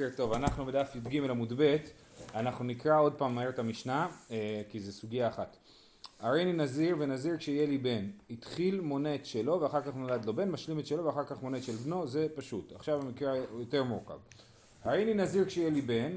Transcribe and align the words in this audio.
בוקר 0.00 0.16
טוב, 0.16 0.32
אנחנו 0.32 0.66
בדף 0.66 0.96
י"ג 0.96 1.30
עמוד 1.30 1.52
ב', 1.56 1.76
אנחנו 2.34 2.64
נקרא 2.64 3.00
עוד 3.00 3.14
פעם 3.14 3.34
מהר 3.34 3.48
את 3.48 3.58
המשנה, 3.58 4.08
אה, 4.30 4.62
כי 4.68 4.80
זו 4.80 4.92
סוגיה 4.92 5.28
אחת. 5.28 5.56
הריני 6.20 6.52
נזיר 6.52 6.96
ונזיר 6.98 7.36
כשיהיה 7.36 7.66
לי 7.66 7.78
בן, 7.78 8.10
התחיל 8.30 8.80
מונה 8.80 9.14
את 9.14 9.26
שלו 9.26 9.60
ואחר 9.60 9.80
כך 9.80 9.94
נולד 9.94 10.24
לו 10.24 10.34
בן, 10.34 10.50
משלים 10.50 10.78
את 10.78 10.86
שלו 10.86 11.04
ואחר 11.04 11.24
כך 11.24 11.42
מונה 11.42 11.58
את 11.58 11.62
של 11.62 11.72
בנו, 11.72 12.06
זה 12.06 12.26
פשוט. 12.34 12.72
עכשיו 12.72 13.00
המקרה 13.00 13.36
יותר 13.36 13.84
מורכב. 13.84 14.18
הריני 14.82 15.14
נזיר 15.14 15.44
כשיהיה 15.44 15.70
לי 15.70 15.80
בן 15.80 16.12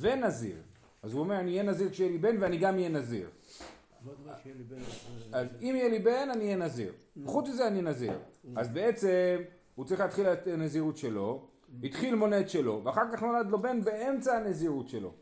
ונזיר. 0.00 0.56
אז 1.02 1.12
הוא 1.12 1.20
אומר 1.20 1.40
אני 1.40 1.50
אהיה 1.50 1.62
נזיר 1.62 1.90
כשיהיה 1.90 2.10
לי 2.10 2.18
בן 2.18 2.36
ואני 2.40 2.56
גם 2.56 2.74
אהיה 2.74 2.88
נזיר. 2.88 3.28
אז 5.32 5.48
אם 5.60 5.74
יהיה 5.76 5.88
לי 5.88 5.98
בן 5.98 6.28
אני 6.32 6.44
אהיה 6.44 6.56
נזיר. 6.56 6.92
חוץ 7.26 7.48
מזה 7.48 7.66
אני 7.66 7.82
נזיר. 7.82 8.12
אז 8.56 8.68
בעצם 8.68 9.42
הוא 9.74 9.84
צריך 9.84 10.00
להתחיל 10.00 10.26
את 10.26 10.46
הנזירות 10.46 10.96
שלו. 10.96 11.48
התחיל 11.82 12.14
מונה 12.14 12.40
את 12.40 12.50
שלו, 12.50 12.80
ואחר 12.84 13.02
כך 13.12 13.22
נולד 13.22 13.50
לו 13.50 13.62
בן 13.62 13.84
באמצע 13.84 14.36
הנזירות 14.36 14.88
שלו. 14.88 15.12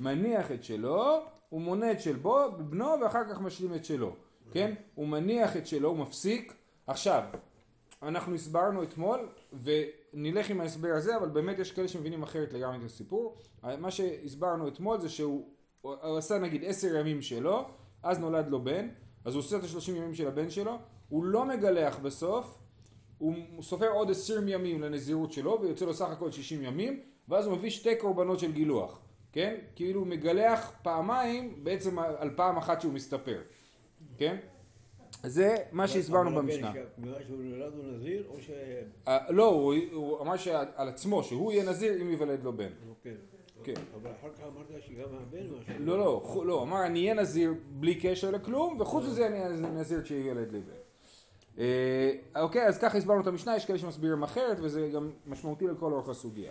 מניח 0.00 0.52
את 0.52 0.64
שלו, 0.64 1.22
הוא 1.48 1.60
מונה 1.60 1.92
את 1.92 2.00
של 2.00 2.16
בנו, 2.58 2.94
ואחר 3.02 3.28
כך 3.28 3.40
משלים 3.40 3.74
את 3.74 3.84
שלו. 3.84 4.16
כן? 4.50 4.74
הוא 4.94 5.08
מניח 5.08 5.56
את 5.56 5.66
שלו, 5.66 5.88
הוא 5.88 5.98
מפסיק. 5.98 6.54
עכשיו, 6.86 7.22
אנחנו 8.02 8.34
הסברנו 8.34 8.82
אתמול, 8.82 9.28
ונלך 9.62 10.50
עם 10.50 10.60
ההסבר 10.60 10.92
הזה, 10.96 11.16
אבל 11.16 11.28
באמת 11.28 11.58
יש 11.58 11.72
כאלה 11.72 11.88
שמבינים 11.88 12.22
אחרת 12.22 12.52
לגמרי 12.52 12.76
את 12.76 12.84
הסיפור. 12.84 13.36
מה 13.62 13.90
שהסברנו 13.90 14.68
אתמול 14.68 15.00
זה 15.00 15.08
שהוא 15.08 15.48
עשה 16.02 16.38
נגיד 16.38 16.64
עשר 16.64 16.96
ימים 16.96 17.22
שלו, 17.22 17.64
אז 18.02 18.18
נולד 18.18 18.48
לו 18.48 18.64
בן, 18.64 18.88
אז 19.24 19.34
הוא 19.34 19.40
עושה 19.40 19.56
את 19.56 19.64
השלושים 19.64 19.96
ימים 19.96 20.14
של 20.14 20.28
הבן 20.28 20.50
שלו, 20.50 20.78
הוא 21.08 21.24
לא 21.24 21.44
מגלח 21.44 21.98
בסוף, 21.98 22.58
הוא 23.18 23.34
סופר 23.62 23.88
עוד 23.88 24.10
עשרים 24.10 24.48
ימים 24.48 24.82
לנזירות 24.82 25.32
שלו 25.32 25.58
ויוצא 25.62 25.84
לו 25.84 25.94
סך 25.94 26.10
הכל 26.10 26.30
שישים 26.30 26.62
ימים 26.62 27.00
ואז 27.28 27.46
הוא 27.46 27.56
מביא 27.56 27.70
שתי 27.70 27.96
קורבנות 27.96 28.38
של 28.38 28.52
גילוח, 28.52 29.00
כן? 29.32 29.56
כאילו 29.74 30.00
הוא 30.00 30.06
מגלח 30.06 30.72
פעמיים 30.82 31.64
בעצם 31.64 31.98
על 31.98 32.30
פעם 32.36 32.56
אחת 32.56 32.80
שהוא 32.80 32.92
מסתפר, 32.92 33.40
כן? 34.18 34.36
זה 35.22 35.56
מה 35.72 35.88
שהסברנו 35.88 36.36
במשנה. 36.36 36.72
בגלל 36.98 37.14
שהוא 37.26 37.42
נולד 37.42 37.72
הוא 37.74 37.84
נזיר 37.84 38.26
או 38.28 38.40
ש... 38.40 38.50
לא, 39.28 39.48
הוא 39.92 40.20
אמר 40.20 40.36
שעל 40.36 40.88
עצמו, 40.88 41.22
שהוא 41.22 41.52
יהיה 41.52 41.70
נזיר 41.70 42.02
אם 42.02 42.10
ייוולד 42.10 42.44
לו 42.44 42.56
בן. 42.56 42.70
אוקיי. 42.88 43.14
כן. 43.64 43.74
אבל 43.94 44.10
אחר 44.20 44.28
כך 44.34 44.40
אמרת 44.42 44.82
שגם 44.86 45.08
הבן 45.22 45.44
משהו. 45.44 45.56
לא, 45.78 45.98
לא, 45.98 46.46
לא, 46.46 46.62
אמר 46.62 46.86
אני 46.86 47.00
אהיה 47.00 47.14
נזיר 47.14 47.54
בלי 47.70 47.94
קשר 47.94 48.30
לכלום 48.30 48.80
וחוץ 48.80 49.04
מזה 49.04 49.26
אני 49.26 49.40
אהיה 49.40 49.48
נזיר 49.50 50.02
כשיוולד 50.02 50.52
לי 50.52 50.60
בן. 50.60 50.85
אה, 51.58 52.10
אוקיי, 52.36 52.66
אז 52.66 52.78
ככה 52.78 52.98
הסברנו 52.98 53.20
את 53.20 53.26
המשנה, 53.26 53.56
יש 53.56 53.66
כאלה 53.66 53.78
שמסבירים 53.78 54.22
אחרת 54.22 54.56
וזה 54.60 54.90
גם 54.94 55.10
משמעותי 55.26 55.66
לכל 55.66 55.92
אורך 55.92 56.08
הסוגיה. 56.08 56.50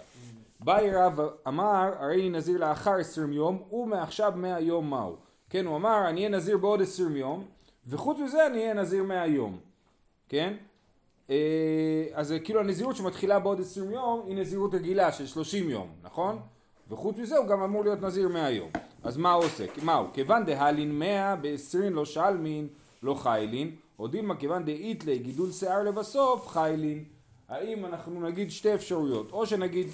באי 0.59 0.91
רב 0.91 1.19
אמר, 1.47 1.91
הרי 1.99 2.15
אני 2.15 2.29
נזיר 2.29 2.57
לאחר 2.57 2.93
עשרים 2.93 3.33
יום, 3.33 3.63
ומעכשיו 3.71 4.33
מאה 4.35 4.59
יום 4.59 4.89
מהו. 4.89 5.15
כן, 5.49 5.65
הוא 5.65 5.75
אמר, 5.75 6.09
אני 6.09 6.19
אהיה 6.19 6.29
נזיר 6.29 6.57
בעוד 6.57 6.81
עשרים 6.81 7.15
יום, 7.15 7.45
וחוץ 7.87 8.17
מזה 8.19 8.47
אני 8.47 8.57
אהיה 8.57 8.73
נזיר 8.73 9.03
מאה 9.03 9.27
יום. 9.27 9.57
כן? 10.29 10.53
אה, 11.29 12.05
אז 12.13 12.33
כאילו 12.43 12.59
הנזירות 12.59 12.95
שמתחילה 12.95 13.39
בעוד 13.39 13.61
עשרים 13.61 13.91
יום, 13.91 14.23
היא 14.27 14.35
נזירות 14.37 14.73
רגילה 14.73 15.11
של 15.11 15.27
שלושים 15.27 15.69
יום, 15.69 15.87
נכון? 16.03 16.39
וחוץ 16.89 17.17
מזה 17.17 17.37
הוא 17.37 17.47
גם 17.47 17.61
אמור 17.61 17.83
להיות 17.83 18.01
נזיר 18.01 18.27
מאה 18.27 18.51
יום. 18.51 18.69
אז 19.03 19.17
מה 19.17 19.33
הוא 19.33 19.43
עושה? 19.43 19.65
מה 19.83 19.93
הוא? 19.93 20.07
כיוון 20.13 20.45
דהלין 20.45 20.99
מאה 20.99 21.35
בעשרים 21.35 21.95
לא 21.95 22.05
שלמין, 22.05 22.67
לא 23.03 23.13
חיילין. 23.13 23.75
או 23.99 24.07
דילמה 24.07 24.35
כיוון 24.35 24.65
דאיתלי 24.65 25.17
גידול 25.17 25.51
שיער 25.51 25.83
לבסוף 25.83 26.47
חיילין. 26.47 27.03
האם 27.49 27.85
אנחנו 27.85 28.21
נגיד 28.29 28.51
שתי 28.51 28.73
אפשרויות, 28.73 29.31
או 29.31 29.45
שנגיד 29.45 29.87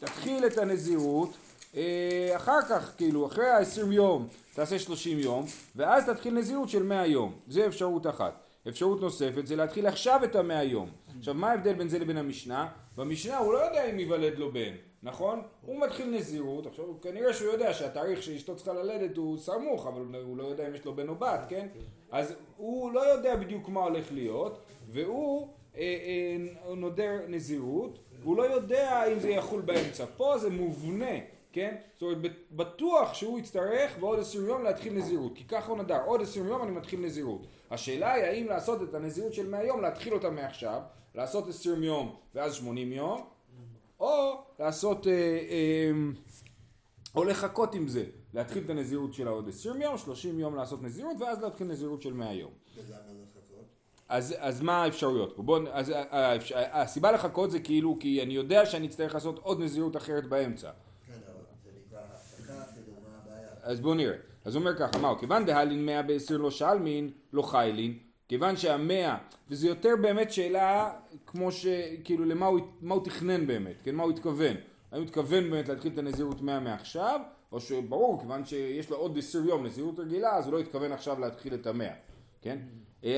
תתחיל 0.00 0.46
את 0.46 0.58
הנזירות 0.58 1.30
אה, 1.76 2.32
אחר 2.36 2.62
כך, 2.68 2.92
כאילו 2.96 3.26
אחרי 3.26 3.48
ה-20 3.48 3.92
יום 3.92 4.26
תעשה 4.54 4.78
30 4.78 5.18
יום 5.18 5.44
ואז 5.76 6.06
תתחיל 6.10 6.34
נזירות 6.34 6.68
של 6.68 6.82
100 6.82 7.06
יום, 7.06 7.32
זה 7.48 7.66
אפשרות 7.66 8.06
אחת. 8.06 8.42
אפשרות 8.68 9.00
נוספת 9.00 9.46
זה 9.46 9.56
להתחיל 9.56 9.86
עכשיו 9.86 10.20
את 10.24 10.36
המאה 10.36 10.62
יום. 10.62 10.90
עכשיו 11.18 11.34
מה 11.34 11.50
ההבדל 11.50 11.72
בין 11.72 11.88
זה 11.88 11.98
לבין 11.98 12.16
המשנה? 12.16 12.68
במשנה 12.96 13.38
הוא 13.38 13.52
לא 13.52 13.58
יודע 13.58 13.90
אם 13.90 13.98
ייוולד 13.98 14.38
לו 14.38 14.52
בן, 14.52 14.72
נכון? 15.02 15.42
הוא 15.66 15.80
מתחיל 15.80 16.10
נזירות, 16.10 16.66
עכשיו 16.66 17.00
כנראה 17.00 17.32
שהוא 17.32 17.52
יודע 17.52 17.74
שהתאריך 17.74 18.22
שאשתו 18.22 18.56
צריכה 18.56 18.72
ללדת 18.72 19.16
הוא 19.16 19.38
סמוך, 19.38 19.86
אבל 19.86 20.22
הוא 20.22 20.36
לא 20.36 20.44
יודע 20.44 20.68
אם 20.68 20.74
יש 20.74 20.84
לו 20.84 20.96
בן 20.96 21.08
או 21.08 21.14
בת, 21.14 21.40
כן? 21.48 21.68
אז 22.10 22.34
הוא 22.56 22.92
לא 22.92 23.00
יודע 23.00 23.36
בדיוק 23.36 23.68
מה 23.68 23.80
הולך 23.80 24.12
להיות, 24.12 24.58
והוא 24.90 25.48
אה, 25.76 25.80
אה, 25.80 26.74
נודר 26.74 27.20
נזירות, 27.28 27.98
והוא 28.22 28.36
לא 28.36 28.42
יודע 28.42 29.12
אם 29.12 29.18
זה 29.18 29.30
יחול 29.30 29.60
באמצע. 29.60 30.04
פה 30.16 30.38
זה 30.38 30.50
מובנה, 30.50 31.14
כן? 31.52 31.76
זאת 31.94 32.02
אומרת, 32.02 32.32
בטוח 32.52 33.14
שהוא 33.14 33.38
יצטרך 33.38 33.98
בעוד 33.98 34.18
עשרים 34.18 34.46
יום 34.46 34.64
להתחיל 34.64 34.92
נזירות, 34.92 35.32
כי 35.34 35.44
ככה 35.44 35.70
הוא 35.70 35.78
נדר, 35.78 36.04
עוד 36.04 36.22
עשרים 36.22 36.46
יום 36.46 36.62
אני 36.62 36.70
מתחיל 36.70 37.00
נזירות. 37.00 37.46
השאלה 37.70 38.12
היא 38.12 38.24
האם 38.24 38.46
לעשות 38.46 38.82
את 38.82 38.94
הנזירות 38.94 39.34
של 39.34 39.48
מאה 39.48 39.64
יום, 39.64 39.80
להתחיל 39.80 40.14
אותה 40.14 40.30
מעכשיו, 40.30 40.80
לעשות 41.14 41.48
עשרים 41.48 41.82
יום 41.82 42.16
ואז 42.34 42.54
שמונים 42.54 42.92
יום, 42.92 43.24
או 44.02 44.44
לעשות, 44.58 45.06
אה, 45.06 45.12
אה, 45.12 45.90
או 47.14 47.24
לחכות 47.24 47.74
עם 47.74 47.88
זה, 47.88 48.04
להתחיל 48.34 48.64
את 48.64 48.70
הנזירות 48.70 49.14
שלה 49.14 49.30
עוד 49.30 49.48
עשרים 49.48 49.82
יום, 49.82 49.98
שלושים 49.98 50.40
יום 50.40 50.56
לעשות 50.56 50.82
נזירות, 50.82 51.16
ואז 51.20 51.42
להתחיל 51.42 51.66
נזירות 51.66 52.02
של 52.02 52.12
מאה 52.12 52.32
יום. 52.32 52.50
אז, 54.08 54.34
אז 54.38 54.60
מה 54.60 54.82
האפשרויות 54.82 55.36
פה? 55.36 55.42
בוא, 55.42 55.58
אז 55.72 55.92
הסיבה 56.50 57.12
לחכות 57.12 57.50
זה 57.50 57.60
כאילו 57.60 57.96
כי 58.00 58.22
אני 58.22 58.34
יודע 58.34 58.66
שאני 58.66 58.86
אצטרך 58.86 59.14
לעשות 59.14 59.38
עוד 59.38 59.60
נזירות 59.60 59.96
אחרת 59.96 60.26
באמצע. 60.28 60.70
כן? 61.06 61.12
אז 63.62 63.80
בואו 63.80 63.94
נראה. 63.94 64.16
אז 64.44 64.54
הוא 64.54 64.60
אומר 64.60 64.76
ככה, 64.78 64.98
מהו? 64.98 65.18
כיוון 65.18 65.46
דהלין 65.46 65.86
מאה 65.86 66.02
בעשרים 66.02 66.40
לא 66.40 66.50
שלמין, 66.50 67.10
לא 67.32 67.42
חיילין, 67.42 67.98
כיוון 68.32 68.56
שהמאה, 68.56 69.16
וזה 69.48 69.68
יותר 69.68 69.94
באמת 70.02 70.32
שאלה 70.32 70.90
כמו 71.26 71.52
שכאילו 71.52 72.24
למה 72.24 72.46
הוא, 72.46 72.60
מה 72.80 72.94
הוא 72.94 73.04
תכנן 73.04 73.46
באמת, 73.46 73.82
כן? 73.82 73.94
מה 73.94 74.02
הוא 74.02 74.12
התכוון. 74.12 74.56
האם 74.92 75.00
הוא 75.00 75.08
התכוון 75.08 75.50
באמת 75.50 75.68
להתחיל 75.68 75.92
את 75.92 75.98
הנזירות 75.98 76.42
מאה 76.42 76.60
מעכשיו, 76.60 77.20
או 77.52 77.60
שברור, 77.60 78.20
כיוון 78.20 78.44
שיש 78.44 78.90
לו 78.90 78.96
עוד 78.96 79.18
עשיר 79.18 79.44
יום 79.44 79.66
נזירות 79.66 79.98
רגילה, 79.98 80.36
אז 80.36 80.46
הוא 80.46 80.52
לא 80.52 80.58
התכוון 80.58 80.92
עכשיו 80.92 81.20
להתחיל 81.20 81.54
את 81.54 81.66
המאה, 81.66 81.94
כן? 82.42 82.58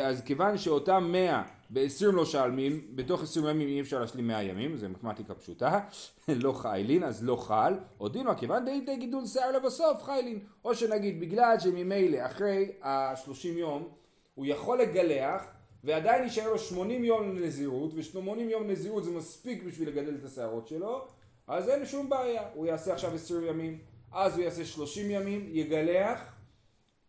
אז 0.03 0.23
כיוון 0.23 0.59
שאותם 0.59 1.09
מאה 1.13 1.43
בעשרים 1.71 2.15
לא 2.15 2.25
שלמים, 2.25 2.87
בתוך 2.95 3.23
עשרים 3.23 3.47
ימים 3.47 3.69
אי 3.69 3.81
אפשר 3.81 4.01
להשלים 4.01 4.27
מאה 4.27 4.43
ימים, 4.43 4.77
זה 4.77 4.89
מתמטיקה 4.89 5.35
פשוטה, 5.35 5.81
לא 6.29 6.53
חיילין, 6.53 7.05
אז 7.05 7.25
לא 7.25 7.37
חל, 7.37 7.75
או 8.01 8.09
דימה, 8.09 8.35
כיוון 8.35 8.65
די 8.65 8.97
גידול 8.97 9.27
שיער 9.27 9.53
לבסוף 9.53 10.03
חיילין, 10.03 10.39
או 10.65 10.75
שנגיד 10.75 11.21
בגלל 11.21 11.57
שממילא 11.59 12.27
אחרי 12.27 12.73
השלושים 12.83 13.59
יום 13.59 13.89
הוא 14.35 14.47
יכול 14.47 14.81
לגלח 14.81 15.43
ועדיין 15.85 16.23
יישאר 16.23 16.49
לו 16.49 16.59
שמונים 16.59 17.05
יום 17.05 17.37
לנזירות, 17.37 17.91
ושמונים 17.95 18.51
יום 18.51 18.71
נזירות 18.71 19.05
זה 19.05 19.11
מספיק 19.11 19.63
בשביל 19.63 19.89
לגדל 19.89 20.15
את 20.15 20.25
השערות 20.25 20.69
שלו, 20.69 21.07
אז 21.47 21.69
אין 21.69 21.87
שום 21.87 22.09
בעיה, 22.09 22.43
הוא 22.55 22.67
יעשה 22.67 22.93
עכשיו 22.93 23.15
עשרים 23.15 23.45
ימים, 23.45 23.79
אז 24.13 24.37
הוא 24.37 24.45
יעשה 24.45 24.65
שלושים 24.65 25.11
ימים, 25.11 25.49
יגלח, 25.53 26.35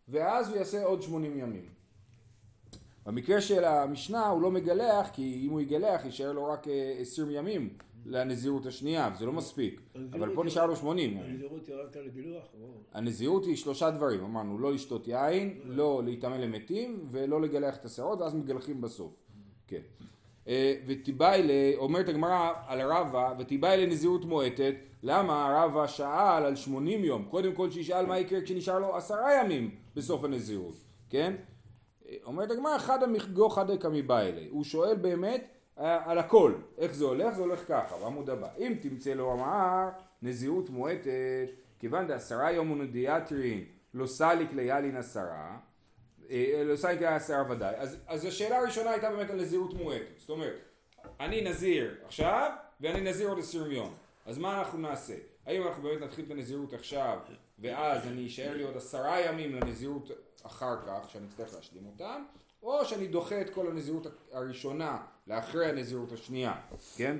ואז 0.08 0.48
הוא 0.48 0.56
יעשה 0.56 0.84
עוד 0.84 1.02
שמונים 1.02 1.38
ימים. 1.38 1.68
במקרה 3.06 3.40
של 3.40 3.64
המשנה 3.64 4.28
הוא 4.28 4.42
לא 4.42 4.50
מגלח, 4.50 5.08
כי 5.12 5.42
אם 5.46 5.50
הוא 5.50 5.60
יגלח 5.60 6.04
יישאר 6.04 6.32
לו 6.32 6.46
רק 6.46 6.68
אה, 6.68 6.96
עשרים 7.00 7.30
ימים 7.30 7.76
לנזירות 8.08 8.66
השנייה, 8.66 9.10
וזה 9.14 9.26
לא 9.26 9.32
מספיק. 9.32 9.80
אבל 10.12 10.34
פה 10.34 10.44
נשאר 10.44 10.66
לו 10.66 10.76
שמונים 10.76 11.10
ימים. 11.10 11.22
הנזירות 11.24 11.66
היא 11.66 11.76
רק 11.76 11.96
על 11.96 12.08
גילוח? 12.08 12.44
הנזירות 12.92 13.44
היא 13.44 13.56
שלושה 13.56 13.90
דברים, 13.90 14.24
אמרנו, 14.24 14.58
לא 14.58 14.72
לשתות 14.72 15.08
יין, 15.08 15.60
לא 15.64 16.02
להיטמא 16.04 16.34
למתים, 16.34 17.06
ולא 17.10 17.40
לגלח 17.40 17.76
את 17.76 17.84
השערות, 17.84 18.20
ואז 18.20 18.34
מגלחים 18.34 18.80
בסוף. 18.80 19.22
כן. 19.66 19.80
ותיבאי, 20.86 21.42
אומרת 21.76 22.08
הגמרא 22.08 22.52
על 22.66 22.80
הרבה, 22.80 23.32
ותיבאי 23.38 23.86
לנזירות 23.86 24.24
מועטת, 24.24 24.74
למה 25.02 25.62
הרבה 25.62 25.88
שאל 25.88 26.42
על 26.44 26.56
שמונים 26.56 27.04
יום? 27.04 27.24
קודם 27.24 27.54
כל 27.54 27.70
שישאל 27.70 28.06
מה 28.06 28.18
יקרה 28.18 28.40
כשנשאר 28.40 28.78
לו 28.78 28.96
עשרה 28.96 29.40
ימים 29.40 29.70
בסוף 29.96 30.24
הנזירות, 30.24 30.74
כן? 31.10 31.34
אומרת 32.24 32.50
הגמרא, 32.50 32.78
חד 32.78 33.02
המחגו 33.02 33.48
חד 33.48 33.70
דקא 33.72 33.88
מבעילי. 33.92 34.48
הוא 34.50 34.64
שואל 34.64 34.96
באמת 34.96 35.55
על 35.76 36.18
הכל, 36.18 36.52
איך 36.78 36.94
זה 36.94 37.04
הולך? 37.04 37.34
זה 37.34 37.42
הולך 37.42 37.68
ככה, 37.68 37.96
בעמוד 37.96 38.30
הבא. 38.30 38.48
אם 38.58 38.74
תמצא 38.82 39.10
לו 39.10 39.32
אמר 39.32 39.88
נזירות 40.22 40.70
מועטת, 40.70 41.48
כיוון 41.78 42.06
דעשרה 42.06 42.52
יום 42.52 42.70
ונדיאטרין 42.70 43.64
לא 43.94 44.06
סליק 44.06 44.52
ליאלין 44.52 44.96
עשרה, 44.96 45.58
לא 46.64 46.76
סליק 46.76 47.00
ליאלין 47.00 47.16
עשרה 47.16 47.50
ודאי. 47.50 47.74
אז, 47.76 47.96
אז 48.06 48.24
השאלה 48.24 48.58
הראשונה 48.58 48.90
הייתה 48.90 49.10
באמת 49.10 49.30
על 49.30 49.40
נזירות 49.40 49.74
מועטת. 49.74 50.18
זאת 50.18 50.30
אומרת, 50.30 50.60
אני 51.20 51.40
נזיר 51.50 51.94
עכשיו, 52.04 52.50
ואני 52.80 53.00
נזיר 53.00 53.28
עוד 53.28 53.38
עשרים 53.38 53.72
יום. 53.72 53.94
אז 54.26 54.38
מה 54.38 54.58
אנחנו 54.58 54.78
נעשה? 54.78 55.14
האם 55.46 55.66
אנחנו 55.66 55.82
באמת 55.82 56.00
נתחיל 56.00 56.24
את 56.24 56.30
הנזירות 56.30 56.72
עכשיו, 56.72 57.18
ואז 57.58 58.06
אני 58.06 58.26
אשאר 58.26 58.56
לי 58.56 58.62
עוד 58.62 58.76
עשרה 58.76 59.20
ימים 59.20 59.54
לנזירות 59.54 60.10
אחר 60.42 60.76
כך, 60.86 61.10
שאני 61.10 61.26
אצטרך 61.26 61.54
להשלים 61.54 61.86
אותם, 61.86 62.24
או 62.66 62.84
שאני 62.84 63.06
דוחה 63.06 63.40
את 63.40 63.50
כל 63.50 63.68
הנזירות 63.68 64.06
הראשונה 64.32 64.98
לאחרי 65.26 65.66
הנזירות 65.66 66.12
השנייה, 66.12 66.54
כן? 66.96 67.16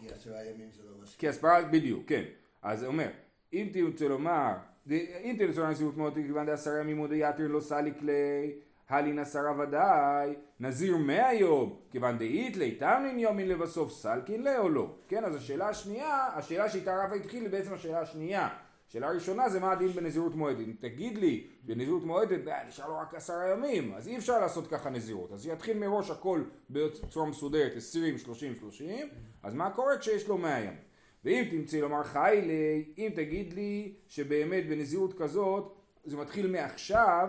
כי 0.00 0.06
עשרה 0.14 0.44
ימים 0.44 0.68
זה 0.76 0.82
לא 0.82 0.96
מספיק. 1.02 1.20
כי 1.20 1.28
הסברה, 1.28 1.62
בדיוק, 1.62 2.08
כן. 2.08 2.22
אז 2.62 2.82
הוא 2.82 2.92
אומר, 2.92 3.08
אם 3.52 3.68
תרצה 3.72 4.08
לומר, 4.08 4.52
אם 4.90 5.36
תרצה 5.38 5.60
לומר 5.60 5.70
נזירות 5.70 5.96
מאוד 5.96 6.14
כיוון 6.14 6.46
דעשרה 6.46 6.80
ימים 6.80 6.96
מודי 6.96 7.28
יתר 7.28 7.48
לא 7.48 7.60
סליק 7.60 8.02
לי, 8.02 8.52
הלין 8.88 9.18
עשרה 9.18 9.60
ודאי, 9.60 10.34
נזיר 10.60 10.96
מאה 10.96 11.34
יום, 11.34 11.76
כיוון 11.90 12.18
דאית 12.18 12.56
לי, 12.56 12.74
תמנין 12.74 13.18
יומין 13.18 13.48
לבסוף 13.48 13.92
סלקין 13.92 14.44
לי 14.44 14.58
או 14.58 14.68
לא. 14.68 14.94
כן, 15.08 15.24
אז 15.24 15.34
השאלה 15.34 15.68
השנייה, 15.68 16.28
השאלה 16.34 16.70
שאיתה 16.70 17.04
רבא 17.04 17.14
התחיל 17.14 17.42
היא 17.42 17.50
בעצם 17.50 17.74
השאלה 17.74 18.00
השנייה. 18.00 18.48
השאלה 18.88 19.08
הראשונה 19.08 19.48
זה 19.48 19.60
מה 19.60 19.72
הדין 19.72 19.88
בנזירות 19.88 20.34
מועדת. 20.34 20.58
אם 20.58 20.72
תגיד 20.78 21.18
לי, 21.18 21.46
בנזירות 21.62 22.04
מועדת, 22.04 22.48
אה, 22.48 22.64
נשאר 22.68 22.88
לו 22.88 22.98
רק 22.98 23.14
עשרה 23.14 23.50
ימים, 23.50 23.94
אז 23.94 24.08
אי 24.08 24.16
אפשר 24.16 24.40
לעשות 24.40 24.66
ככה 24.66 24.90
נזירות. 24.90 25.32
אז 25.32 25.46
יתחיל 25.46 25.78
מראש 25.78 26.10
הכל 26.10 26.42
בצורה 26.70 27.26
מסודרת, 27.26 27.76
20, 27.76 28.18
30, 28.18 28.54
30, 28.54 29.08
אז 29.42 29.54
מה 29.54 29.70
קורה 29.70 29.98
כשיש 29.98 30.28
לו 30.28 30.38
100 30.38 30.60
ימים? 30.60 30.78
ואם 31.24 31.44
תמצאי 31.50 31.80
לומר 31.80 32.04
חי 32.04 32.40
לי, 32.46 32.84
אם 32.98 33.10
תגיד 33.14 33.52
לי 33.52 33.94
שבאמת 34.08 34.68
בנזירות 34.68 35.18
כזאת, 35.18 35.74
זה 36.04 36.16
מתחיל 36.16 36.50
מעכשיו, 36.50 37.28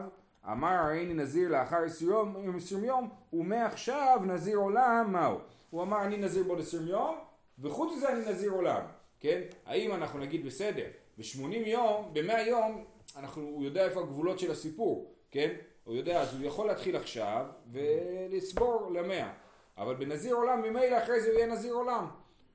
אמר 0.51 0.67
הריני 0.67 1.13
נזיר 1.13 1.49
לאחר 1.49 1.77
20 1.85 2.11
יום, 2.11 2.55
20 2.57 2.83
יום, 2.83 3.09
ומעכשיו 3.33 4.21
נזיר 4.25 4.57
עולם, 4.57 5.09
מהו? 5.11 5.37
הוא 5.69 5.83
אמר 5.83 6.03
אני 6.03 6.17
נזיר 6.17 6.43
בעוד 6.43 6.59
20 6.59 6.87
יום, 6.87 7.15
וחוץ 7.59 7.93
מזה 7.97 8.09
אני 8.09 8.31
נזיר 8.31 8.51
עולם, 8.51 8.81
כן? 9.19 9.41
האם 9.65 9.93
אנחנו 9.93 10.19
נגיד 10.19 10.45
בסדר, 10.45 10.85
ב-80 11.17 11.67
יום, 11.67 12.13
ב-100 12.13 12.39
יום, 12.39 12.85
אנחנו, 13.15 13.41
הוא 13.41 13.63
יודע 13.63 13.85
איפה 13.85 13.99
הגבולות 13.99 14.39
של 14.39 14.51
הסיפור, 14.51 15.15
כן? 15.31 15.55
הוא 15.83 15.95
יודע, 15.95 16.21
אז 16.21 16.33
הוא 16.33 16.45
יכול 16.45 16.67
להתחיל 16.67 16.95
עכשיו 16.95 17.45
ולסבור 17.71 18.91
למאה. 18.93 19.33
אבל 19.77 19.95
בנזיר 19.95 20.35
עולם, 20.35 20.61
ממילא 20.61 21.03
אחרי 21.03 21.21
זה 21.21 21.27
הוא 21.27 21.37
יהיה 21.37 21.47
נזיר 21.47 21.73
עולם. 21.73 22.07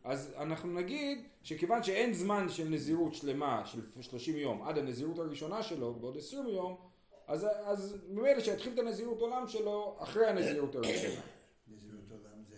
אז 0.05 0.35
אנחנו 0.37 0.73
נגיד 0.73 1.25
שכיוון 1.43 1.83
שאין 1.83 2.15
זמן 2.15 2.49
של 2.49 2.69
נזירות 2.69 3.15
שלמה 3.15 3.63
של 3.67 4.03
30 4.03 4.37
יום 4.37 4.63
עד 4.63 4.79
הנזירות 4.79 5.19
הראשונה 5.19 5.63
שלו 5.63 5.95
בעוד 5.95 6.17
20 6.17 6.49
יום 6.49 6.91
אז, 7.27 7.47
אז 7.65 7.97
ממילא 8.09 8.41
שיתחיל 8.41 8.73
את 8.73 8.79
הנזירות 8.79 9.21
עולם 9.21 9.49
שלו 9.49 9.97
אחרי 9.99 10.27
הנזירות 10.27 10.75
הראשונה. 10.75 11.21
נזירות 11.69 12.11
עולם 12.11 12.43
זה 12.49 12.57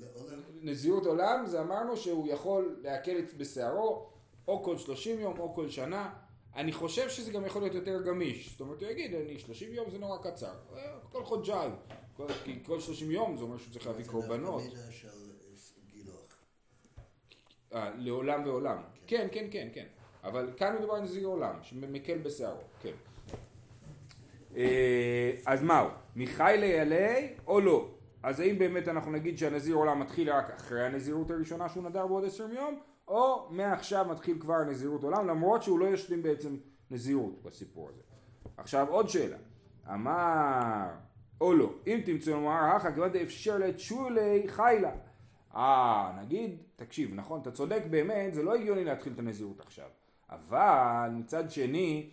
לעולם. 0.00 0.42
נזירות 0.62 1.06
עולם 1.06 1.46
זה 1.46 1.60
אמרנו 1.60 1.96
שהוא 1.96 2.28
יכול 2.28 2.80
להקל 2.82 3.24
בשערו 3.36 4.10
או 4.50 4.62
כל 4.62 4.78
30 4.78 5.20
יום 5.20 5.38
או 5.38 5.54
כל 5.54 5.68
שנה. 5.68 6.12
אני 6.56 6.72
חושב 6.72 7.08
שזה 7.08 7.32
גם 7.32 7.46
יכול 7.46 7.62
להיות 7.62 7.74
יותר 7.74 8.02
גמיש. 8.02 8.50
זאת 8.50 8.60
אומרת, 8.60 8.82
הוא 8.82 8.90
יגיד, 8.90 9.14
אני 9.14 9.38
30 9.38 9.72
יום 9.72 9.90
זה 9.90 9.98
נורא 9.98 10.18
קצר. 10.18 10.54
אה, 10.76 10.82
כל 11.12 11.24
חודשיים. 11.24 11.70
כל, 12.16 12.26
כל 12.66 12.80
30 12.80 13.10
יום 13.10 13.36
זה 13.36 13.42
אומר 13.42 13.58
שהוא 13.58 13.72
צריך 13.72 13.86
להביא 13.86 14.04
קורבנות. 14.04 14.62
גילוח. 15.92 16.38
אה, 17.74 17.90
לעולם 17.96 18.46
ועולם. 18.46 18.76
כן, 19.06 19.28
כן, 19.32 19.46
כן, 19.50 19.68
כן. 19.74 19.86
אבל 20.24 20.52
כאן 20.56 20.76
מדובר 20.78 20.94
על 20.94 21.02
נזיר 21.02 21.26
עולם, 21.26 21.54
שמקל 21.62 22.18
בשערו, 22.18 22.60
כן. 22.82 22.92
אה, 24.56 25.32
אז 25.46 25.62
מהו? 25.62 25.88
מחי 26.16 26.56
ליעלי 26.58 27.34
או 27.46 27.60
לא? 27.60 27.88
אז 28.22 28.40
האם 28.40 28.58
באמת 28.58 28.88
אנחנו 28.88 29.12
נגיד 29.12 29.38
שהנזיר 29.38 29.74
עולם 29.74 30.00
מתחיל 30.00 30.32
רק 30.32 30.50
אחרי 30.50 30.86
הנזירות 30.86 31.30
הראשונה 31.30 31.68
שהוא 31.68 31.84
נדר 31.84 32.06
בעוד 32.06 32.24
עשר 32.24 32.52
יום, 32.52 32.80
או 33.10 33.48
מעכשיו 33.50 34.06
מתחיל 34.10 34.38
כבר 34.40 34.64
נזירות 34.64 35.02
עולם, 35.02 35.26
למרות 35.26 35.62
שהוא 35.62 35.78
לא 35.78 35.86
ישלים 35.86 36.22
בעצם 36.22 36.56
נזירות 36.90 37.42
בסיפור 37.42 37.88
הזה. 37.88 38.02
עכשיו 38.56 38.88
עוד 38.88 39.08
שאלה, 39.08 39.36
אמר 39.92 40.88
או 41.40 41.54
לא, 41.54 41.72
אם 41.86 42.00
תמצאו 42.04 42.32
לומר 42.32 42.76
הכא 42.76 42.94
כיוון 42.94 43.12
דאפשר 43.12 43.58
לתשולי 43.58 44.44
חיילה. 44.46 44.90
אה, 45.54 46.12
נגיד, 46.22 46.56
תקשיב, 46.76 47.14
נכון, 47.14 47.40
אתה 47.40 47.50
צודק 47.50 47.82
באמת, 47.90 48.34
זה 48.34 48.42
לא 48.42 48.54
הגיוני 48.54 48.84
להתחיל 48.84 49.12
את 49.12 49.18
הנזירות 49.18 49.60
עכשיו. 49.60 49.88
אבל 50.30 51.08
מצד 51.12 51.50
שני, 51.50 52.10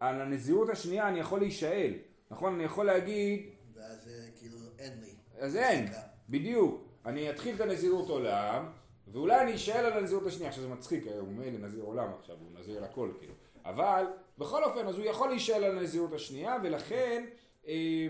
על 0.00 0.20
הנזירות 0.20 0.68
השנייה 0.68 1.08
אני 1.08 1.20
יכול 1.20 1.38
להישאל, 1.38 1.94
נכון? 2.30 2.54
אני 2.54 2.64
יכול 2.64 2.86
להגיד, 2.86 3.46
ואז 3.74 4.04
זה 4.04 4.30
כאילו 4.38 4.58
אין 4.78 5.00
לי. 5.00 5.14
אז 5.38 5.56
אין. 5.56 5.86
בדיוק. 6.28 6.84
אני 7.06 7.30
אתחיל 7.30 7.54
את 7.54 7.60
הנזירות 7.60 8.08
עולם, 8.08 8.66
ואולי 9.12 9.40
אני 9.40 9.54
אשאל 9.54 9.84
על 9.84 9.92
הנזירות 9.92 10.26
השנייה. 10.26 10.48
עכשיו 10.48 10.62
זה 10.62 10.68
מצחיק, 10.68 11.06
הרי 11.06 11.18
הוא 11.18 11.28
מילא 11.28 11.66
נזיר 11.66 11.84
עולם 11.84 12.08
עכשיו, 12.18 12.36
הוא 12.40 12.60
נזיר 12.60 12.84
לכל 12.84 13.10
כאילו. 13.18 13.34
אבל, 13.64 14.04
בכל 14.38 14.64
אופן, 14.64 14.86
אז 14.86 14.98
הוא 14.98 15.04
יכול 15.04 15.28
להישאל 15.28 15.64
על 15.64 15.78
הנזירות 15.78 16.12
השנייה, 16.12 16.56
ולכן, 16.62 17.24
אה, 17.68 18.06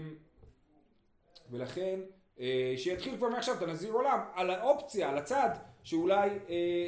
ולכן, 1.51 2.01
אה, 2.41 2.75
שיתחיל 2.77 3.17
כבר 3.17 3.29
מעכשיו 3.29 3.55
את 3.55 3.63
הנזיר 3.63 3.93
עולם, 3.93 4.19
על 4.35 4.51
האופציה, 4.51 5.11
על 5.11 5.19
הצד, 5.19 5.51
שאולי 5.83 6.29
אה, 6.29 6.35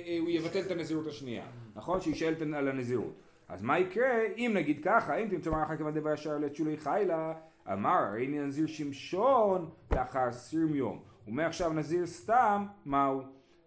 אה, 0.06 0.18
הוא 0.20 0.30
יבטל 0.30 0.60
את 0.60 0.70
הנזירות 0.70 1.06
השנייה. 1.06 1.44
נכון? 1.74 2.00
שישאל 2.00 2.54
על 2.54 2.68
הנזירות. 2.68 3.12
אז 3.48 3.62
מה 3.62 3.78
יקרה 3.78 4.22
אם 4.36 4.52
נגיד 4.54 4.80
ככה, 4.84 5.16
אם 5.16 5.28
תמצא 5.30 5.50
מערכה 5.50 5.76
כיוון 5.76 5.94
דבר 5.94 6.12
ישר 6.12 6.38
לתשולי 6.38 6.76
חיילה, 6.76 7.34
אמר 7.72 8.16
אני 8.16 8.38
נזיר 8.38 8.66
שמשון 8.66 9.70
לאחר 9.90 10.28
עשרים 10.28 10.74
יום. 10.74 11.02
ומעכשיו 11.28 11.72
נזיר 11.72 12.06
סתם, 12.06 12.66
מהו? 12.84 13.22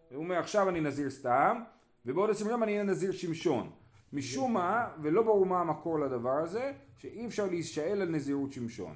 הוא 0.10 0.24
אומר 0.24 0.40
עכשיו 0.40 0.69
אני 0.69 0.81
נזיר 0.81 1.10
סתם, 1.10 1.62
ובעוד 2.06 2.30
עשרים 2.30 2.52
יום 2.52 2.63
אני 2.63 2.72
אהיה 2.72 2.84
נזיר 2.84 3.12
שמשון. 3.12 3.69
משום 4.13 4.54
מה, 4.54 4.88
ולא 5.02 5.22
ברור 5.24 5.46
מה 5.46 5.60
המקור 5.60 6.00
לדבר 6.00 6.38
הזה, 6.38 6.72
שאי 6.98 7.25
אפשר 7.25 7.46
להישאל 7.46 8.02
על 8.02 8.10
נזירות 8.10 8.52
שמשון. 8.52 8.96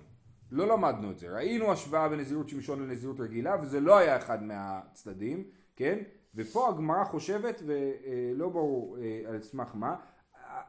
לא 0.52 0.68
למדנו 0.68 1.12
את 1.12 1.20
זה. 1.20 1.30
ראינו 1.30 1.72
השוואה 1.72 2.10
בין 2.10 2.20
נזירות 2.20 2.50
שמשון 2.50 2.84
לנזירות 2.84 3.20
רגילה, 3.20 3.56
וזה 3.62 3.80
לא 3.80 3.98
היה 3.98 4.18
אחד 4.18 4.44
מהצדדים, 4.44 5.44
כן? 5.76 6.00
ופה 6.36 6.70
הגמרא 6.70 7.04
חושבת, 7.04 7.64
ולא 7.66 8.50
ברור 8.50 8.98
אה, 8.98 9.22
על 9.30 9.42
סמך 9.42 9.72
מה, 9.74 9.96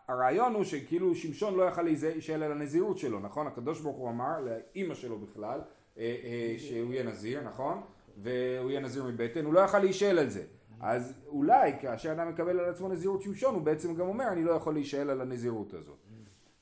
הרעיון 0.08 0.54
הוא 0.54 0.64
שכאילו 0.64 1.14
שמשון 1.14 1.54
לא 1.54 1.62
יכל 1.62 1.82
להישאל 1.82 2.42
על 2.42 2.52
הנזירות 2.52 2.98
שלו, 2.98 3.20
נכון? 3.20 3.46
הקדוש 3.46 3.80
ברוך 3.80 3.96
הוא 3.96 4.08
אמר 4.08 4.40
לאימא 4.40 4.94
שלו 4.94 5.18
בכלל, 5.18 5.60
אה, 5.98 6.16
אה, 6.24 6.54
שהוא 6.58 6.92
יהיה 6.92 7.04
נזיר, 7.04 7.40
נכון? 7.42 7.82
והוא 8.22 8.70
יהיה 8.70 8.80
נזיר 8.80 9.04
מבטן, 9.04 9.44
הוא 9.44 9.54
לא 9.54 9.60
יכל 9.60 9.78
להישאל 9.78 10.18
על 10.18 10.28
זה. 10.28 10.42
אז 10.80 11.14
אולי 11.26 11.72
כאשר 11.80 12.12
אדם 12.12 12.28
מקבל 12.28 12.60
על 12.60 12.70
עצמו 12.70 12.88
נזירות 12.88 13.22
שמשון, 13.22 13.54
הוא 13.54 13.62
בעצם 13.62 13.94
גם 13.94 14.08
אומר, 14.08 14.28
אני 14.32 14.44
לא 14.44 14.50
יכול 14.50 14.74
להישאל 14.74 15.10
על 15.10 15.20
הנזירות 15.20 15.74
הזאת. 15.74 15.98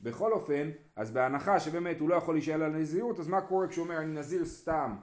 בכל 0.01 0.33
אופן, 0.33 0.71
אז 0.97 1.11
בהנחה 1.11 1.61
שבאמת 1.61 2.01
הוא 2.01 2.09
לא 2.09 2.15
יכול 2.15 2.35
להישאל 2.35 2.63
על 2.63 2.75
הנזירות, 2.75 3.21
אז 3.21 3.29
מה 3.29 3.41
קורה 3.41 3.69
כשהוא 3.69 3.85
אומר 3.85 3.99
אני 3.99 4.19
נזיר 4.19 4.45
סתם 4.45 4.97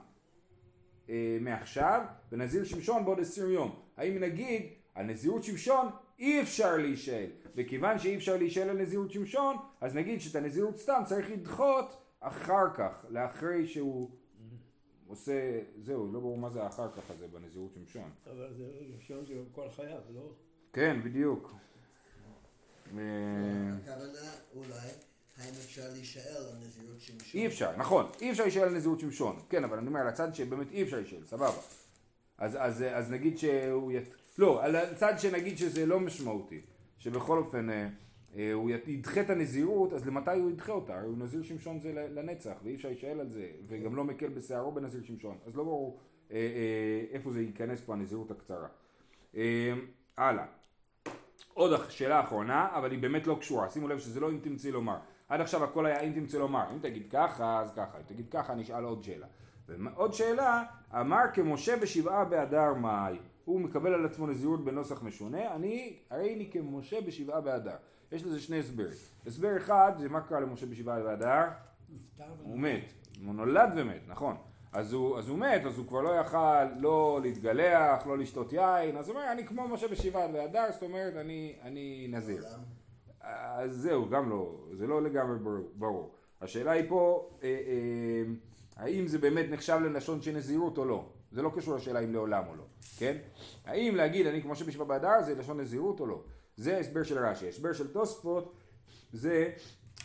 אה, 1.08 1.38
מעכשיו, 1.40 2.00
ונזיר 2.32 2.64
שמשון 2.64 3.04
בעוד 3.04 3.20
עשרים 3.20 3.50
יום? 3.50 3.80
האם 3.96 4.18
נגיד 4.20 4.62
על 4.94 5.06
נזירות 5.06 5.44
שמשון 5.44 5.88
אי 6.18 6.42
אפשר 6.42 6.76
להישאל, 6.76 7.30
וכיוון 7.56 7.98
שאי 7.98 8.16
אפשר 8.16 8.36
להישאל 8.36 8.68
על 8.68 8.78
נזירות 8.78 9.10
שמשון, 9.10 9.56
אז 9.80 9.94
נגיד 9.94 10.20
שאת 10.20 10.34
הנזירות 10.34 10.76
סתם 10.76 11.02
צריך 11.04 11.30
לדחות 11.30 12.02
אחר 12.20 12.74
כך, 12.74 13.04
לאחרי 13.08 13.66
שהוא 13.66 14.10
עושה, 15.08 15.60
זהו, 15.78 16.12
לא 16.12 16.20
ברור 16.20 16.38
מה 16.38 16.50
זה 16.50 16.62
האחר 16.62 16.90
כך 16.92 17.10
הזה 17.10 17.26
בנזירות 17.28 17.70
שמשון. 17.74 18.10
אבל 18.26 18.54
זה 18.56 18.64
ראשון 18.96 19.26
זה 19.26 19.34
כל 19.52 19.70
חייו, 19.76 20.00
לא? 20.14 20.30
כן, 20.72 21.00
בדיוק. 21.04 21.54
אה, 22.98 23.02
הכוונה 23.82 24.30
אולי, 24.54 24.88
האם 25.38 25.54
אפשר 25.64 25.88
להישאל 25.92 26.36
על 26.36 26.54
נזירות 26.66 27.00
שמשון? 27.00 27.40
אי 27.40 27.46
אפשר, 27.46 27.76
נכון, 27.76 28.06
אי 28.20 28.30
אפשר 28.30 28.42
להישאל 28.42 28.62
על 28.62 28.74
נזירות 28.74 29.00
שמשון, 29.00 29.36
כן, 29.48 29.64
אבל 29.64 29.78
אני 29.78 29.86
אומר 29.86 30.00
על 30.00 30.08
הצד 30.08 30.34
שבאמת 30.34 30.70
אי 30.70 30.82
אפשר 30.82 30.96
להישאל, 30.96 31.24
סבבה. 31.24 31.60
אז, 32.38 32.56
אז, 32.60 32.84
אז 32.92 33.10
נגיד 33.10 33.38
שהוא 33.38 33.92
ית... 33.92 34.14
לא, 34.38 34.64
על 34.64 34.76
הצד 34.76 35.14
שנגיד 35.18 35.58
שזה 35.58 35.86
לא 35.86 36.00
משמעותי, 36.00 36.60
שבכל 36.98 37.38
אופן 37.38 37.70
אה, 37.70 37.74
אה, 37.74 37.88
הוא 38.52 38.70
ית- 38.70 38.88
ידחה 38.88 39.20
את 39.20 39.30
הנזירות, 39.30 39.92
אז 39.92 40.06
למתי 40.06 40.30
הוא 40.30 40.50
ידחה 40.50 40.72
אותה? 40.72 40.94
הרי 40.98 41.06
הוא 41.06 41.18
נזיר 41.18 41.42
שמשון 41.42 41.80
זה 41.80 41.92
לנצח, 41.92 42.60
ואי 42.64 42.74
אפשר 42.74 42.88
להישאל 42.88 43.20
על 43.20 43.28
זה, 43.28 43.48
וגם 43.66 43.96
לא 43.96 44.04
מקל 44.04 44.28
בשערו 44.28 44.72
בנזיר 44.72 45.02
שמשון, 45.02 45.38
אז 45.46 45.56
לא 45.56 45.64
ברור 45.64 45.98
אה, 46.30 46.36
אה, 46.36 47.04
איפה 47.10 47.30
זה 47.30 47.42
ייכנס 47.42 47.80
פה 47.80 47.92
הנזירות 47.92 48.30
הקצרה. 48.30 48.68
אה, 49.36 49.72
הלאה. 50.16 50.44
עוד 51.54 51.80
שאלה 51.88 52.20
אחרונה, 52.20 52.68
אבל 52.74 52.90
היא 52.90 52.98
באמת 52.98 53.26
לא 53.26 53.36
קשורה, 53.40 53.70
שימו 53.70 53.88
לב 53.88 53.98
שזה 53.98 54.20
לא 54.20 54.30
אם 54.30 54.38
תמצאי 54.42 54.70
לומר. 54.72 54.96
עד 55.28 55.40
עכשיו 55.40 55.64
הכל 55.64 55.86
היה 55.86 56.00
אם 56.00 56.12
תמצאי 56.12 56.38
לומר, 56.38 56.64
אם 56.74 56.78
תגיד 56.78 57.06
ככה 57.10 57.60
אז 57.60 57.72
ככה, 57.76 57.98
אם 57.98 58.02
תגיד 58.06 58.28
ככה 58.30 58.52
אני 58.52 58.62
אשאל 58.62 58.84
עוד 58.84 59.02
שאלה. 59.04 59.26
ועוד 59.68 60.12
שאלה, 60.14 60.62
אמר 61.00 61.22
כמשה 61.34 61.76
בשבעה 61.76 62.24
באדר 62.24 62.74
מאי, 62.74 63.18
הוא 63.44 63.60
מקבל 63.60 63.94
על 63.94 64.04
עצמו 64.04 64.26
נזירות 64.26 64.64
בנוסח 64.64 65.02
משונה, 65.02 65.54
אני, 65.54 65.96
הרי 66.10 66.34
אני 66.34 66.50
כמשה 66.52 67.00
בשבעה 67.00 67.40
באדר. 67.40 67.76
יש 68.12 68.24
לזה 68.24 68.40
שני 68.40 68.58
הסברים. 68.58 68.96
הסבר 69.26 69.56
אחד 69.56 69.92
זה 69.98 70.08
מה 70.08 70.20
קרה 70.20 70.40
למשה 70.40 70.66
בשבעה 70.66 71.02
באדר, 71.02 71.44
הוא 72.42 72.58
מת, 72.58 72.92
הוא 73.24 73.34
נולד 73.34 73.72
ומת, 73.76 74.00
נכון. 74.06 74.36
אז 74.72 74.92
הוא, 74.92 75.18
אז 75.18 75.28
הוא 75.28 75.38
מת, 75.38 75.64
אז 75.66 75.78
הוא 75.78 75.86
כבר 75.86 76.00
לא 76.00 76.10
יכל 76.10 76.64
לא 76.64 77.18
להתגלח, 77.22 78.06
לא 78.06 78.18
לשתות 78.18 78.52
יין, 78.52 78.96
אז 78.96 79.08
הוא 79.08 79.16
אומר, 79.16 79.32
אני 79.32 79.46
כמו 79.46 79.68
משה 79.68 79.88
בשבעה 79.88 80.28
באדר, 80.28 80.64
זאת 80.72 80.82
אומרת, 80.82 81.16
אני, 81.16 81.56
אני 81.62 82.06
נזיר. 82.10 82.44
אז 83.20 83.76
זהו, 83.76 84.08
גם 84.08 84.30
לא, 84.30 84.56
זה 84.72 84.86
לא 84.86 85.02
לגמרי 85.02 85.38
ברור. 85.74 86.14
השאלה 86.40 86.70
היא 86.70 86.84
פה, 86.88 87.30
אה, 87.42 87.48
אה, 87.48 88.32
האם 88.76 89.06
זה 89.06 89.18
באמת 89.18 89.46
נחשב 89.50 89.78
ללשון 89.84 90.22
של 90.22 90.36
נזירות 90.36 90.78
או 90.78 90.84
לא. 90.84 91.04
זה 91.32 91.42
לא 91.42 91.50
קשור 91.54 91.76
לשאלה 91.76 92.00
אם 92.00 92.12
לעולם 92.12 92.44
או 92.48 92.56
לא, 92.56 92.64
כן? 92.96 93.16
האם 93.64 93.94
להגיד 93.96 94.26
אני 94.26 94.42
כמו 94.42 94.56
שבשבעה 94.56 94.86
באדר 94.86 95.22
זה 95.22 95.34
לשון 95.34 95.60
נזירות 95.60 96.00
או 96.00 96.06
לא? 96.06 96.22
זה 96.56 96.78
הסבר 96.78 97.02
של 97.02 97.18
רש"י. 97.18 97.48
הסבר 97.48 97.72
של 97.72 97.92
תוספות 97.92 98.54
זה 99.12 99.50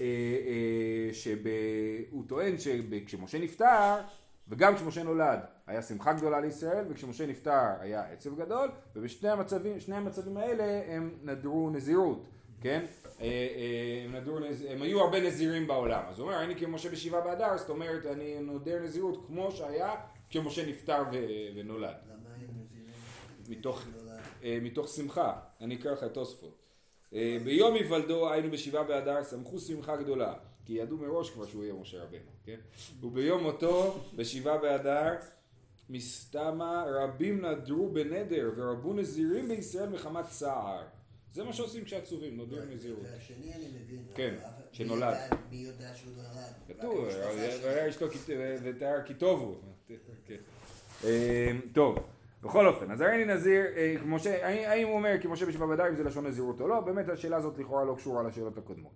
אה, 0.01 0.05
אה, 0.05 1.13
שהוא 1.13 2.23
טוען 2.27 2.55
שכשמשה 2.57 3.39
נפטר 3.39 4.01
וגם 4.47 4.75
כשמשה 4.75 5.03
נולד 5.03 5.39
היה 5.67 5.81
שמחה 5.81 6.13
גדולה 6.13 6.39
לישראל 6.39 6.85
וכשמשה 6.89 7.25
נפטר 7.25 7.67
היה 7.79 8.03
עצב 8.11 8.35
גדול 8.39 8.69
ובשני 8.95 9.29
המצבים, 9.29 9.79
שני 9.79 9.95
המצבים 9.95 10.37
האלה 10.37 10.81
הם 10.87 11.17
נדרו 11.23 11.69
נזירות, 11.69 12.27
כן? 12.61 12.85
אה, 13.21 13.25
אה, 13.25 14.03
הם, 14.05 14.15
נדרו. 14.15 14.37
הם 14.69 14.81
היו 14.81 15.01
הרבה 15.01 15.21
נזירים 15.21 15.67
בעולם 15.67 16.03
אז 16.07 16.19
הוא 16.19 16.27
אומר 16.27 16.43
אני 16.43 16.55
כמשה 16.55 16.89
בשבעה 16.89 17.21
באדר 17.21 17.57
זאת 17.57 17.69
אומרת 17.69 18.05
אני 18.05 18.39
נודר 18.39 18.83
נזירות 18.83 19.23
כמו 19.27 19.51
שהיה 19.51 19.95
כשמשה 20.29 20.69
נפטר 20.69 21.03
ו... 21.11 21.15
ונולד 21.55 21.95
למה 22.05 22.29
הם 22.35 22.41
נזירים? 22.41 22.91
מתוך, 23.49 23.85
נולד. 23.97 24.10
אה, 24.43 24.57
מתוך 24.61 24.87
שמחה 24.87 25.39
אני 25.61 25.75
אקרא 25.75 25.91
לך 25.91 26.03
את 26.03 26.13
תוספות 26.13 26.57
אה, 27.13 27.37
ביום 27.43 27.75
היוולדו 27.75 28.31
היינו 28.31 28.51
בשבעה 28.51 28.83
באדר 28.83 29.23
שמחו 29.23 29.59
שמחה 29.59 29.95
גדולה 29.97 30.33
כי 30.65 30.73
ידעו 30.73 30.97
מראש 30.97 31.29
כבר 31.29 31.45
שהוא 31.47 31.63
יהיה 31.63 31.73
משה 31.73 32.03
רבנו, 32.03 32.31
כן? 32.45 32.59
וביום 33.01 33.43
מותו 33.43 33.99
בשבעה 34.15 34.57
באדר 34.57 35.13
מסתמה 35.89 36.85
רבים 36.87 37.45
נדרו 37.45 37.89
בנדר 37.89 38.51
ורבו 38.55 38.93
נזירים 38.93 39.47
בישראל 39.47 39.89
מחמת 39.89 40.25
צער 40.29 40.83
זה 41.33 41.43
מה 41.43 41.53
שעושים 41.53 41.85
כשעצובים, 41.85 42.37
נודרים 42.37 42.71
נזירות 42.71 42.99
והשני 43.03 43.53
אני 43.53 43.65
מבין. 43.67 44.03
כן, 44.15 44.35
שנולד. 44.71 45.17
מי 45.51 45.57
יודע- 45.57 45.95
שהוא 45.95 46.11
נולד? 46.15 46.53
כתוב. 46.79 47.05
והיה 47.63 47.89
אשתו 47.89 48.05
ותיאר 48.63 49.01
כי 49.05 49.13
טובו. 49.13 49.55
כן. 50.25 50.35
אה, 51.03 51.51
טוב, 51.73 51.97
בכל 52.41 52.67
אופן, 52.67 52.91
אז 52.91 53.01
הריני 53.01 53.33
נזיר, 53.33 53.65
אה. 53.75 53.95
האם 54.71 54.87
הוא 54.87 54.95
אומר 54.95 55.15
כי 55.21 55.27
משה 55.27 55.45
בדיים 55.45 55.89
אם 55.89 55.95
זה 55.95 56.03
לשון 56.03 56.27
נזירות 56.27 56.61
או 56.61 56.67
לא, 56.67 56.79
באמת 56.79 57.09
השאלה 57.09 57.37
הזאת 57.37 57.57
לכאורה 57.57 57.85
לא 57.85 57.95
קשורה 57.95 58.23
לשאלות 58.23 58.57
הקודמות. 58.57 58.91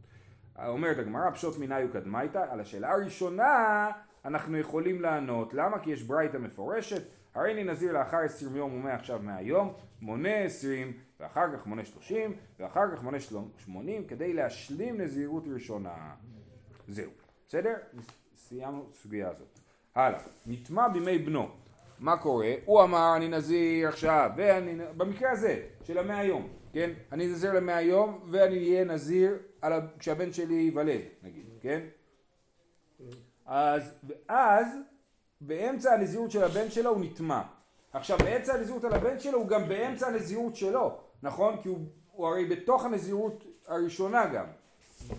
אומרת 0.67 0.97
הגמרא, 0.97 1.31
פשוט 1.31 1.57
מיניו 1.57 1.87
קדמייתא, 1.93 2.45
על 2.49 2.59
השאלה 2.59 2.91
הראשונה 2.91 3.87
אנחנו 4.25 4.57
יכולים 4.57 5.01
לענות, 5.01 5.53
למה? 5.53 5.79
כי 5.79 5.91
יש 5.91 6.03
ברייתא 6.03 6.37
מפורשת, 6.37 7.01
הריני 7.35 7.63
נזיר 7.63 7.93
לאחר 7.93 8.17
עשרים 8.17 8.55
יום 8.55 8.73
ומעכשיו 8.73 9.19
מהיום, 9.23 9.73
מונה 10.01 10.37
עשרים, 10.37 10.93
ואחר 11.19 11.57
כך 11.57 11.65
מונה 11.65 11.85
שלושים, 11.85 12.33
ואחר 12.59 12.95
כך 12.95 13.03
מונה 13.03 13.17
שמונים, 13.57 14.07
כדי 14.07 14.33
להשלים 14.33 15.01
נזירות 15.01 15.43
ראשונה. 15.53 16.13
זהו, 16.87 17.11
בסדר? 17.47 17.73
סיימנו 18.35 18.85
את 18.89 18.93
הסוגיה 18.93 19.29
הזאת. 19.29 19.59
הלאה, 19.95 20.19
נטמע 20.45 20.87
בימי 20.87 21.17
בנו. 21.17 21.64
מה 21.99 22.17
קורה? 22.17 22.53
הוא 22.65 22.83
אמר 22.83 23.13
אני 23.15 23.27
נזיר 23.27 23.87
עכשיו, 23.87 24.29
ואני, 24.37 24.77
במקרה 24.97 25.31
הזה, 25.31 25.61
של 25.83 25.97
המאה 25.97 26.23
יום, 26.23 26.47
כן? 26.73 26.91
אני 27.11 27.27
נזיר 27.27 27.53
למאה 27.53 27.81
יום, 27.81 28.19
ואני 28.31 28.57
אהיה 28.57 28.85
נזיר 28.85 29.37
על. 29.61 29.73
כשהבן 29.99 30.33
שלי 30.33 30.53
ייוולד, 30.53 31.01
נגיד, 31.23 31.45
כן? 31.61 31.81
אז, 33.45 33.93
ואז, 34.03 34.67
באמצע 35.41 35.93
הנזירות 35.93 36.31
של 36.31 36.43
הבן 36.43 36.71
שלו 36.71 36.89
הוא 36.89 37.05
נטמע. 37.05 37.41
עכשיו, 37.93 38.17
באמצע 38.17 38.53
הנזירות 38.53 38.83
על 38.83 38.93
הבן 38.93 39.19
שלו 39.19 39.37
הוא 39.37 39.47
גם 39.47 39.67
באמצע 39.67 40.07
הנזירות 40.07 40.55
שלו, 40.55 40.97
נכון? 41.23 41.57
כי 41.61 41.69
הוא, 41.69 41.79
הוא 42.11 42.27
הרי 42.27 42.45
בתוך 42.45 42.85
הנזירות 42.85 43.45
הראשונה 43.67 44.25
גם. 44.25 44.45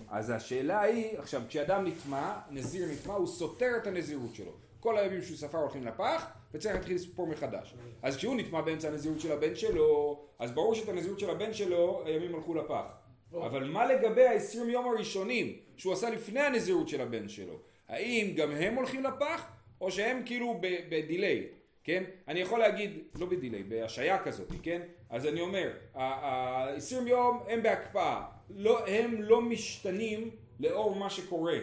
אז 0.08 0.30
השאלה 0.30 0.80
היא, 0.80 1.18
עכשיו 1.18 1.42
כשאדם 1.48 1.86
נטמע, 1.86 2.38
נזיר 2.50 2.88
נטמע, 2.92 3.14
הוא 3.14 3.26
סותר 3.26 3.76
את 3.76 3.86
הנזירות 3.86 4.34
שלו. 4.34 4.65
כל 4.80 4.98
הימים 4.98 5.22
שהוא 5.22 5.36
ספר 5.36 5.58
הולכים 5.58 5.86
לפח, 5.86 6.26
וצריך 6.54 6.74
להתחיל 6.74 6.94
לספור 6.94 7.26
מחדש. 7.26 7.74
אז 8.02 8.16
כשהוא 8.16 8.36
נטמע 8.36 8.60
באמצע 8.60 8.88
הנזירות 8.88 9.20
של 9.20 9.32
הבן 9.32 9.54
שלו, 9.54 10.20
אז 10.38 10.52
ברור 10.52 10.74
שאת 10.74 10.88
הנזירות 10.88 11.20
של 11.20 11.30
הבן 11.30 11.52
שלו, 11.52 12.02
הימים 12.04 12.34
הלכו 12.34 12.54
לפח. 12.54 12.86
אבל 13.32 13.64
מה 13.64 13.86
לגבי 13.86 14.26
ה-20 14.26 14.68
יום 14.68 14.88
הראשונים, 14.88 15.56
שהוא 15.76 15.92
עשה 15.92 16.10
לפני 16.10 16.40
הנזירות 16.40 16.88
של 16.88 17.00
הבן 17.00 17.28
שלו? 17.28 17.58
האם 17.88 18.32
גם 18.36 18.50
הם 18.50 18.74
הולכים 18.74 19.02
לפח, 19.04 19.48
או 19.80 19.90
שהם 19.90 20.22
כאילו 20.26 20.60
בדיליי? 20.90 21.46
כן? 21.84 22.04
אני 22.28 22.40
יכול 22.40 22.58
להגיד, 22.58 22.98
לא 23.18 23.26
בדיליי, 23.26 23.62
בהשעיה 23.62 24.22
כזאת, 24.22 24.52
כן? 24.62 24.82
אז 25.10 25.26
אני 25.26 25.40
אומר, 25.40 25.70
ה-20 25.94 27.08
יום 27.08 27.42
הם 27.48 27.62
בהקפאה, 27.62 28.22
לא, 28.50 28.86
הם 28.86 29.22
לא 29.22 29.40
משתנים 29.40 30.30
לאור 30.60 30.94
מה 30.94 31.10
שקורה, 31.10 31.58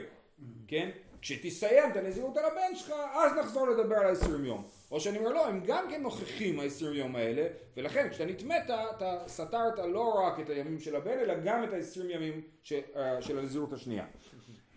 כן? 0.68 0.90
כשתסיים 1.24 1.92
את 1.92 1.98
הנזירות 1.98 2.38
על 2.38 2.46
הבן 2.46 2.76
שלך, 2.76 2.94
אז 3.14 3.32
נחזור 3.40 3.68
לדבר 3.68 3.96
על 3.96 4.16
ה-20 4.16 4.46
יום. 4.46 4.64
או 4.92 5.00
שאני 5.00 5.18
אומר, 5.18 5.30
לא, 5.30 5.48
הם 5.48 5.62
גם 5.66 5.86
כן 5.90 6.02
נוכחים 6.02 6.60
ה-20 6.60 6.86
יום 6.94 7.16
האלה, 7.16 7.48
ולכן 7.78 8.10
כשאתה 8.10 8.26
נטמאת, 8.32 8.64
אתה 8.66 9.24
סתרת 9.28 9.80
לא 9.80 10.14
רק 10.14 10.40
את 10.40 10.50
הימים 10.50 10.80
של 10.80 10.96
הבן, 10.96 11.20
אלא 11.20 11.34
גם 11.44 11.64
את 11.64 11.74
ה-20 11.74 12.06
ימים 12.10 12.42
ש, 12.64 12.74
אה, 12.96 13.22
של 13.22 13.40
הנזירות 13.40 13.74
השנייה. 13.74 14.06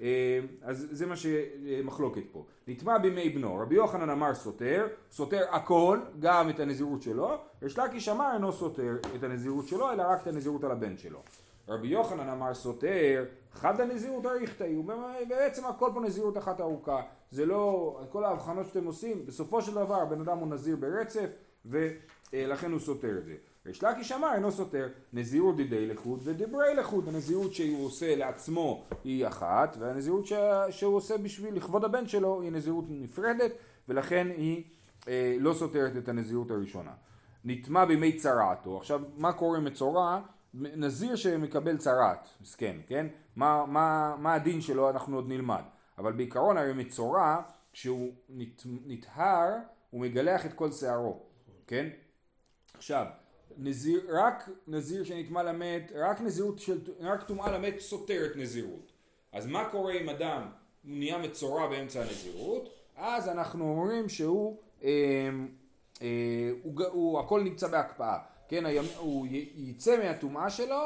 אה, 0.00 0.40
אז 0.62 0.88
זה 0.90 1.06
מה 1.06 1.14
שמחלוקת 1.16 2.22
פה. 2.32 2.44
נטמע 2.66 2.98
בימי 2.98 3.30
בנו, 3.30 3.56
רבי 3.56 3.74
יוחנן 3.74 4.10
אמר 4.10 4.34
סותר, 4.34 4.86
סותר 5.10 5.44
הכל, 5.50 6.00
גם 6.18 6.50
את 6.50 6.60
הנזירות 6.60 7.02
שלו, 7.02 7.36
יש 7.62 7.78
לקיש 7.78 8.08
אמר 8.08 8.30
אינו 8.34 8.52
סותר 8.52 8.96
את 9.16 9.22
הנזירות 9.22 9.68
שלו, 9.68 9.92
אלא 9.92 10.02
רק 10.02 10.22
את 10.22 10.26
הנזירות 10.26 10.64
על 10.64 10.70
הבן 10.70 10.96
שלו. 10.96 11.22
רבי 11.68 11.88
יוחנן 11.88 12.28
אמר 12.28 12.54
סותר, 12.54 13.24
חד 13.52 13.80
הנזירות 13.80 14.26
אריכתאי, 14.26 14.74
הוא 14.74 14.84
בעצם 15.28 15.64
הכל 15.64 15.90
פה 15.94 16.00
נזירות 16.00 16.38
אחת 16.38 16.60
ארוכה, 16.60 17.02
זה 17.30 17.46
לא, 17.46 17.98
כל 18.10 18.24
ההבחנות 18.24 18.66
שאתם 18.66 18.84
עושים, 18.84 19.26
בסופו 19.26 19.62
של 19.62 19.74
דבר 19.74 20.02
הבן 20.02 20.20
אדם 20.20 20.38
הוא 20.38 20.48
נזיר 20.48 20.76
ברצף, 20.76 21.30
ולכן 21.66 22.72
הוא 22.72 22.80
סותר 22.80 23.18
את 23.18 23.24
זה. 23.24 23.34
יש 23.66 23.84
לקיש 23.84 24.12
אמר 24.12 24.34
אינו 24.34 24.52
סותר, 24.52 24.88
נזירות 25.12 25.56
דידי 25.56 25.86
לחוד 25.86 26.20
ודברי 26.24 26.74
לחוד, 26.74 27.08
הנזירות 27.08 27.54
שהוא 27.54 27.86
עושה 27.86 28.16
לעצמו 28.16 28.84
היא 29.04 29.26
אחת, 29.26 29.76
והנזירות 29.80 30.26
ש... 30.26 30.32
שהוא 30.70 30.96
עושה 30.96 31.18
בשביל 31.18 31.54
לכבוד 31.54 31.84
הבן 31.84 32.08
שלו 32.08 32.42
היא 32.42 32.52
נזירות 32.52 32.84
נפרדת, 32.88 33.52
ולכן 33.88 34.26
היא 34.36 34.64
אה, 35.08 35.36
לא 35.40 35.54
סותרת 35.54 35.96
את 35.96 36.08
הנזירות 36.08 36.50
הראשונה. 36.50 36.90
נטמע 37.44 37.84
בימי 37.84 38.16
צרעתו, 38.16 38.76
עכשיו 38.76 39.00
מה 39.16 39.32
קורה 39.32 39.60
מצורע? 39.60 40.20
נזיר 40.56 41.16
שמקבל 41.16 41.76
צרעת, 41.76 42.28
מסכן, 42.40 42.76
כן? 42.86 43.06
מה, 43.36 43.66
מה, 43.66 44.16
מה 44.18 44.34
הדין 44.34 44.60
שלו 44.60 44.90
אנחנו 44.90 45.16
עוד 45.16 45.28
נלמד, 45.28 45.62
אבל 45.98 46.12
בעיקרון 46.12 46.58
הרי 46.58 46.72
מצורע, 46.72 47.40
כשהוא 47.72 48.12
נת, 48.28 48.62
נטהר, 48.86 49.50
הוא 49.90 50.00
מגלח 50.00 50.46
את 50.46 50.52
כל 50.52 50.72
שערו, 50.72 51.22
כן? 51.66 51.88
עכשיו, 52.74 53.06
נזיר, 53.56 54.00
רק 54.08 54.48
נזיר 54.66 55.04
שנטמע 55.04 55.42
למת, 55.42 55.92
רק 55.94 56.20
נזירות 56.20 56.58
של, 56.58 56.80
רק 57.00 57.22
טומאה 57.22 57.52
למת 57.52 57.80
סותרת 57.80 58.36
נזירות. 58.36 58.92
אז 59.32 59.46
מה 59.46 59.68
קורה 59.70 59.92
אם 59.92 60.08
אדם 60.08 60.42
נהיה 60.84 61.18
מצורע 61.18 61.68
באמצע 61.68 62.00
הנזירות? 62.00 62.68
אז 62.96 63.28
אנחנו 63.28 63.64
אומרים 63.64 64.08
שהוא, 64.08 64.56
אה, 64.84 64.90
אה, 66.02 66.50
הוא, 66.62 66.84
הוא, 66.84 67.20
הכל 67.20 67.42
נמצא 67.42 67.68
בהקפאה. 67.68 68.18
כן, 68.48 68.66
הימ, 68.66 68.84
הוא 68.98 69.26
יצא 69.54 69.96
מהטומאה 70.04 70.50
שלו 70.50 70.82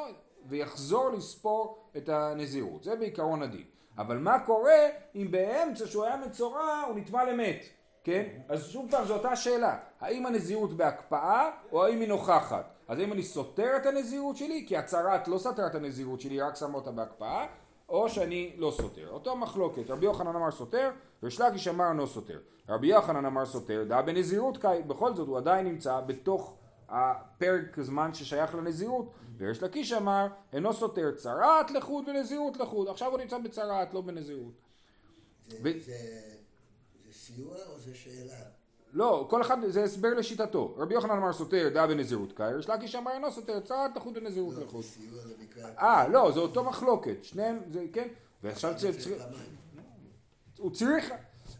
ויחזור 0.47 1.11
לספור 1.11 1.79
את 1.97 2.09
הנזירות. 2.09 2.85
זה 2.85 2.97
בעיקרון 2.97 3.43
הדין. 3.43 3.65
אבל 3.99 4.19
מה 4.19 4.39
קורה 4.39 4.89
אם 5.15 5.29
באמצע 5.31 5.87
שהוא 5.87 6.05
היה 6.05 6.17
מצורע 6.17 6.83
הוא 6.89 6.97
נטמע 6.97 7.25
למת? 7.25 7.65
כן? 8.05 8.25
אז 8.49 8.69
שוב 8.69 8.91
פעם 8.91 9.05
זו 9.05 9.15
אותה 9.15 9.37
שאלה, 9.37 9.79
האם 10.01 10.27
הנזירות 10.27 10.73
בהקפאה 10.73 11.51
או 11.73 11.85
האם 11.85 12.01
היא 12.01 12.09
נוכחת? 12.09 12.75
אז 12.89 12.99
האם 12.99 13.13
אני 13.13 13.23
סותר 13.23 13.77
את 13.77 13.87
הנזירות 13.87 14.37
שלי, 14.37 14.65
כי 14.69 14.77
הצהרת 14.77 15.29
לא 15.29 15.39
סותר 15.39 15.67
את 15.67 15.75
הנזירות 15.75 16.21
שלי, 16.21 16.41
רק 16.41 16.57
שם 16.57 16.75
אותה 16.75 16.91
בהקפאה, 16.91 17.47
או 17.89 18.09
שאני 18.09 18.53
לא 18.57 18.73
סותר. 18.77 19.09
אותו 19.11 19.37
מחלוקת, 19.37 19.91
רבי 19.91 20.07
יוחנן 20.07 20.37
אמר 20.37 20.51
סותר, 20.51 20.91
ריש 21.23 21.69
אמר 21.69 21.93
לא 21.93 22.07
סותר. 22.07 22.39
רבי 22.69 22.87
יוחנן 22.87 23.25
אמר 23.25 23.47
סותר, 23.47 23.85
דעה 23.89 24.03
בנזירות 24.03 24.57
קאי, 24.57 24.83
בכל 24.83 25.15
זאת 25.15 25.29
הוא 25.29 25.39
עדיין 25.39 25.67
נמצא 25.67 26.01
בתוך 26.01 26.57
הפרק 26.91 27.81
זמן 27.81 28.15
ששייך 28.15 28.55
לנזירות, 28.55 29.11
וריש 29.39 29.63
לקיש 29.63 29.93
אמר, 29.93 30.27
אינו 30.53 30.73
סותר 30.73 31.13
צרעת 31.17 31.71
לחוד 31.71 32.09
ונזירות 32.09 32.57
לחוד, 32.57 32.89
עכשיו 32.89 33.11
הוא 33.11 33.19
נמצא 33.19 33.39
בצרעת, 33.39 33.95
לא 33.95 34.01
בנזירות. 34.01 34.53
זה- 35.49 35.57
ו- 35.63 35.81
זה 35.85 35.93
זה 37.07 37.13
סיוע 37.13 37.57
או 37.73 37.79
זה 37.79 37.95
שאלה? 37.95 38.35
לא, 38.93 39.27
כל 39.31 39.43
אחד, 39.43 39.57
זה 39.67 39.85
הסבר 39.85 40.09
לשיטתו. 40.15 40.75
רבי 40.79 40.95
יוחנן 40.95 41.11
אמר 41.17 41.33
סותר 41.33 41.69
דעה 41.75 41.87
בנזירות 41.87 42.33
קאי, 42.33 42.55
ריש 42.55 42.69
לקיש 42.69 42.95
אמר 42.95 43.13
אינו 43.13 43.33
סותר 43.33 43.61
צרעת 43.61 43.97
לחוד 43.97 44.17
ונזירות 44.17 44.55
לא, 44.55 44.65
לחוד. 44.65 44.85
אה, 45.79 46.09
לא, 46.09 46.31
זה 46.33 46.41
אותו 46.41 46.65
מחלוקת, 46.65 47.25
שניהם, 47.25 47.59
זה 47.69 47.85
כן, 47.93 48.09
ועכשיו 48.43 48.75
צריך. 48.79 48.97
הוא 50.59 50.71
צריך, 50.71 51.11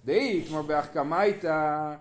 דאי, 0.05 0.45
כמו 0.49 0.63
בהחכמייתא, 0.63 1.95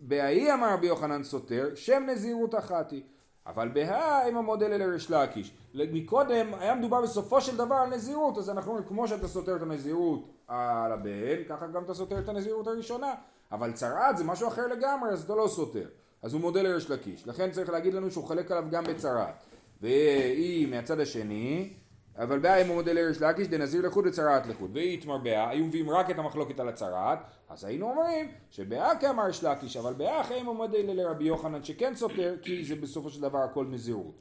בהאי 0.00 0.54
אמר 0.54 0.72
רבי 0.74 0.86
יוחנן 0.86 1.22
סותר, 1.22 1.74
שם 1.74 2.02
נזירות 2.06 2.54
אחת 2.54 2.90
היא. 2.90 3.02
אבל 3.46 3.68
בהא 3.68 4.28
אם 4.28 4.36
המודל 4.36 4.72
אלה 4.72 4.86
ריש 4.86 5.10
לקיש. 5.10 5.52
מקודם 5.74 6.54
היה 6.54 6.74
מדובר 6.74 7.02
בסופו 7.02 7.40
של 7.40 7.56
דבר 7.56 7.74
על 7.74 7.88
נזירות, 7.88 8.38
אז 8.38 8.50
אנחנו 8.50 8.70
אומרים, 8.70 8.88
כמו 8.88 9.08
שאתה 9.08 9.28
סותר 9.28 9.56
את 9.56 9.62
הנזירות 9.62 10.28
על 10.48 10.92
הבן, 10.92 11.44
ככה 11.48 11.66
גם 11.66 11.84
אתה 11.84 11.94
סותר 11.94 12.18
את 12.18 12.28
הנזירות 12.28 12.66
הראשונה. 12.66 13.14
אבל 13.52 13.72
צרעת 13.72 14.16
זה 14.16 14.24
משהו 14.24 14.48
אחר 14.48 14.66
לגמרי, 14.66 15.10
אז 15.10 15.24
אתה 15.24 15.34
לא 15.34 15.48
סותר. 15.48 15.88
אז 16.22 16.32
הוא 16.32 16.40
מודה 16.40 16.62
לריש 16.62 16.90
לקיש. 16.90 17.26
לכן 17.26 17.50
צריך 17.50 17.70
להגיד 17.70 17.94
לנו 17.94 18.10
שהוא 18.10 18.24
חולק 18.24 18.50
עליו 18.50 18.64
גם 18.70 18.84
בצרעת. 18.84 19.44
והיא 19.82 20.68
מהצד 20.68 21.00
השני, 21.00 21.72
אבל 22.18 22.38
באה 22.38 22.62
אם 22.62 22.66
הוא 22.66 22.74
מודה 22.74 22.92
לריש 22.92 23.20
לקיש 23.20 23.48
דנזיר 23.48 23.86
לחוד 23.86 24.06
וצרעת 24.06 24.46
לחוד. 24.46 24.70
והיא 24.72 24.98
התמרבה, 24.98 25.48
היו 25.48 25.64
מביאים 25.64 25.90
רק 25.90 26.10
את 26.10 26.18
המחלוקת 26.18 26.60
על 26.60 26.68
הצרעת, 26.68 27.18
אז 27.48 27.64
היינו 27.64 27.90
אומרים 27.90 28.30
שבאה 28.50 28.98
כאמר 29.00 29.24
ריש 29.26 29.44
לקיש, 29.44 29.76
אבל 29.76 29.92
באה 29.92 30.20
אחרי 30.20 30.40
אם 30.40 30.46
הוא 30.46 30.56
מודה 30.56 30.78
לרבי 30.82 31.24
יוחנן 31.24 31.64
שכן 31.64 31.94
סותר, 31.94 32.34
כי 32.42 32.64
זה 32.64 32.76
בסופו 32.76 33.10
של 33.10 33.20
דבר 33.20 33.38
הכל 33.38 33.66
נזירות. 33.70 34.14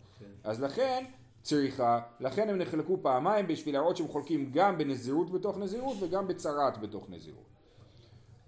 אז 0.43 0.61
לכן 0.61 1.05
צריכה, 1.41 1.99
לכן 2.19 2.49
הם 2.49 2.57
נחלקו 2.57 2.97
פעמיים 3.01 3.47
בשביל 3.47 3.75
להראות 3.75 3.97
שהם 3.97 4.07
חולקים 4.07 4.51
גם 4.53 4.77
בנזירות 4.77 5.31
בתוך 5.31 5.57
נזירות 5.57 5.97
וגם 6.01 6.27
בצרעת 6.27 6.77
בתוך 6.77 7.09
נזירות. 7.09 7.45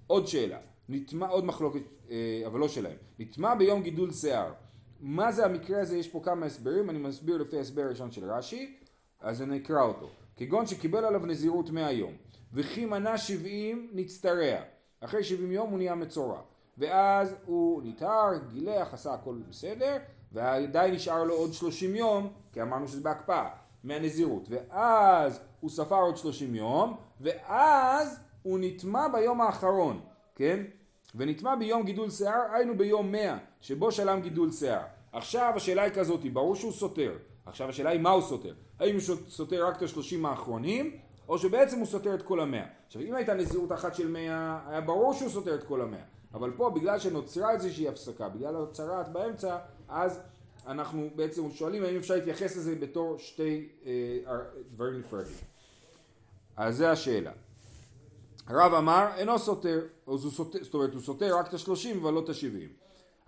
עוד 0.07 0.27
שאלה, 0.27 0.57
נטמע, 0.89 1.27
עוד 1.27 1.45
מחלוקת, 1.45 1.81
אה, 2.09 2.43
אבל 2.47 2.59
לא 2.59 2.67
שלהם, 2.67 2.97
נטמע 3.19 3.55
ביום 3.55 3.81
גידול 3.81 4.11
שיער. 4.11 4.51
מה 4.99 5.31
זה 5.31 5.45
המקרה 5.45 5.81
הזה? 5.81 5.97
יש 5.97 6.07
פה 6.07 6.21
כמה 6.23 6.45
הסברים, 6.45 6.89
אני 6.89 6.99
מסביר 6.99 7.37
לפי 7.37 7.57
ההסבר 7.57 7.81
הראשון 7.81 8.11
של 8.11 8.31
רש"י, 8.31 8.77
אז 9.21 9.41
אני 9.41 9.57
אקרא 9.57 9.81
אותו. 9.83 10.09
כגון 10.35 10.67
שקיבל 10.67 11.05
עליו 11.05 11.25
נזירות 11.25 11.69
מאה 11.69 11.91
יום, 11.91 12.13
וכי 12.53 12.85
מנה 12.85 13.17
שבעים 13.17 13.89
נצטרע. 13.93 14.57
אחרי 14.99 15.23
שבעים 15.23 15.51
יום 15.51 15.69
הוא 15.69 15.77
נהיה 15.77 15.95
מצורע. 15.95 16.39
ואז 16.77 17.35
הוא 17.45 17.81
נטהר, 17.83 18.31
גילח, 18.53 18.93
עשה 18.93 19.13
הכל 19.13 19.35
בסדר, 19.49 19.97
ועדיין 20.31 20.93
נשאר 20.93 21.23
לו 21.23 21.33
עוד 21.33 21.53
שלושים 21.53 21.95
יום, 21.95 22.29
כי 22.53 22.61
אמרנו 22.61 22.87
שזה 22.87 23.01
בהקפאה, 23.01 23.49
מהנזירות. 23.83 24.47
ואז 24.49 25.39
הוא 25.59 25.69
ספר 25.69 26.01
עוד 26.01 26.17
שלושים 26.17 26.55
יום, 26.55 26.97
ואז 27.21 28.19
הוא 28.43 28.59
נטמע 28.61 29.07
ביום 29.07 29.41
האחרון, 29.41 30.01
כן? 30.35 30.63
ונטמע 31.15 31.55
ביום 31.55 31.83
גידול 31.83 32.09
שיער, 32.09 32.41
היינו 32.53 32.77
ביום 32.77 33.11
מאה, 33.11 33.37
שבו 33.61 33.91
שלם 33.91 34.21
גידול 34.21 34.51
שיער. 34.51 34.83
עכשיו 35.11 35.53
השאלה 35.55 35.83
היא 35.83 35.93
כזאת, 35.93 36.33
ברור 36.33 36.55
שהוא 36.55 36.71
סותר. 36.71 37.17
עכשיו 37.45 37.69
השאלה 37.69 37.89
היא 37.89 37.99
מה 37.99 38.09
הוא 38.09 38.21
סותר. 38.21 38.53
האם 38.79 38.95
הוא 38.95 39.17
סותר 39.29 39.67
רק 39.67 39.77
את 39.77 39.81
השלושים 39.81 40.25
האחרונים, 40.25 40.97
או 41.29 41.37
שבעצם 41.37 41.79
הוא 41.79 41.85
סותר 41.85 42.13
את 42.13 42.21
כל 42.21 42.39
המאה. 42.39 42.65
עכשיו 42.87 43.01
אם 43.01 43.15
הייתה 43.15 43.33
נזירות 43.33 43.71
אחת 43.71 43.95
של 43.95 44.07
מאה, 44.07 44.59
היה 44.67 44.81
ברור 44.81 45.13
שהוא 45.13 45.29
סותר 45.29 45.55
את 45.55 45.63
כל 45.63 45.81
המאה. 45.81 46.03
אבל 46.33 46.51
פה 46.51 46.69
בגלל 46.69 46.99
שנוצרה 46.99 47.51
איזושהי 47.51 47.87
הפסקה, 47.87 48.29
בגלל 48.29 48.55
הצרעת 48.55 49.11
באמצע, 49.11 49.57
אז 49.89 50.19
אנחנו 50.67 51.09
בעצם 51.15 51.51
שואלים 51.51 51.83
האם 51.83 51.95
אפשר 51.95 52.15
להתייחס 52.15 52.57
לזה 52.57 52.75
בתור 52.75 53.17
שתי 53.17 53.69
אה, 53.85 54.37
דברים 54.75 54.99
נפרדים. 54.99 55.35
אז 56.55 56.77
זה 56.77 56.91
השאלה. 56.91 57.31
רב 58.49 58.73
אמר 58.73 59.07
אינו 59.17 59.39
סותר, 59.39 59.79
זאת 60.61 60.73
אומרת 60.73 60.93
הוא 60.93 61.01
סותר 61.01 61.37
רק 61.37 61.47
את 61.47 61.53
השלושים 61.53 61.99
אבל 61.99 62.13
לא 62.13 62.19
את 62.19 62.29
השבעים. 62.29 62.69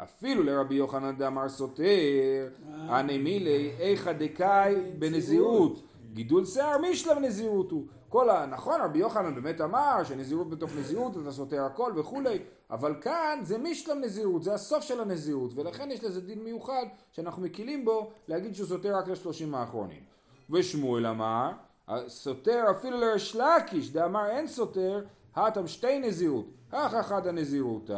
אפילו 0.04 0.44
לרבי 0.44 0.76
יוחנן 0.76 1.16
דאמר 1.16 1.50
סותר, 1.50 2.48
הנה 2.74 3.18
מילי 3.18 3.72
איכא 3.80 4.12
דקאי 4.12 4.76
בנזירות, 5.00 5.82
גידול 6.14 6.46
שיער 6.46 6.78
משלב 6.92 7.18
נזירות 7.18 7.72
הוא. 7.72 7.86
כל 8.10 8.30
ה... 8.30 8.46
נכון, 8.46 8.82
רבי 8.82 9.00
יוחנן 9.00 9.36
באמת 9.36 9.62
אמר 9.62 10.04
שנזירות 10.04 10.50
בתוך 10.50 10.72
נזירות 10.78 11.18
אתה 11.18 11.32
סותר 11.32 11.64
הכל 11.64 11.94
וכולי, 11.96 12.40
אבל 12.72 12.96
כאן 13.02 13.40
זה 13.44 13.58
משלב 13.58 13.98
נזירות, 13.98 14.44
זה 14.44 14.54
הסוף 14.54 14.84
של 14.84 15.00
הנזירות, 15.00 15.52
ולכן 15.56 15.92
יש 15.92 16.04
לזה 16.04 16.22
דין 16.22 16.44
מיוחד 16.44 16.86
שאנחנו 17.12 17.42
מקילים 17.42 17.86
בו 17.86 18.12
להגיד 18.28 18.56
שהוא 18.56 18.68
סותר 18.68 18.96
רק 18.96 19.08
לשלושים 19.08 19.56
האחרונים. 19.56 20.04
ושמואל 20.50 21.06
אמר, 21.06 21.52
סותר 22.08 22.66
אפילו 22.72 22.98
לריש 23.00 23.36
לקיש, 23.36 23.92
דאמר 23.92 24.30
אין 24.30 24.48
סותר, 24.48 25.06
האטם 25.36 25.68
שתי 25.68 26.00
נזירות, 26.00 26.46
אך 26.72 26.94
אחד 26.94 27.28
הנזירות. 27.28 27.90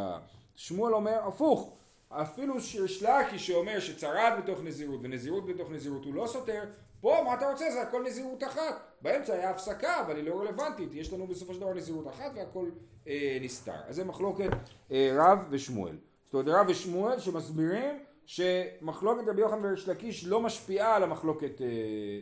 שמואל 0.56 0.94
אומר 0.94 1.20
הפוך, 1.28 1.74
אפילו 2.12 2.56
ריש 2.80 3.04
לקיש 3.04 3.48
שאומר 3.48 3.80
שצרד 3.80 4.34
בתוך 4.44 4.60
נזירות 4.64 5.00
ונזירות 5.04 5.46
בתוך 5.46 5.72
נזירות 5.72 6.06
הוא 6.06 6.14
לא 6.14 6.28
סותר, 6.28 6.64
פה 7.02 7.18
מה 7.26 7.34
אתה 7.34 7.50
רוצה 7.50 7.72
זה 7.72 7.82
הכל 7.82 8.04
נזירות 8.04 8.44
אחת, 8.44 8.82
באמצע 9.02 9.34
היה 9.34 9.50
הפסקה 9.50 10.02
אבל 10.02 10.16
היא 10.16 10.24
לא 10.24 10.40
רלוונטית, 10.40 10.90
יש 10.94 11.14
לנו 11.14 11.28
בסופו 11.28 11.54
של 11.54 11.60
דבר 11.60 11.74
נזירות 11.74 12.08
אחת 12.08 12.32
והכל 12.36 12.70
אה, 13.08 13.38
נסתר. 13.42 13.76
אז 13.88 13.96
זה 13.96 14.04
מחלוקת 14.04 14.50
אה, 14.92 15.16
רב 15.18 15.48
ושמואל. 15.50 15.96
זאת 16.26 16.34
אומרת 16.34 16.48
רב 16.48 16.70
ושמואל 16.70 17.20
שמסבירים 17.20 18.00
שמחלוקת 18.26 19.28
רבי 19.28 19.42
יוחנן 19.42 19.66
וריש 19.66 19.88
לקיש 19.88 20.26
לא 20.26 20.42
משפיעה 20.42 20.96
על 20.96 21.04
המחלוקת 21.04 21.62
אה, 21.62 21.68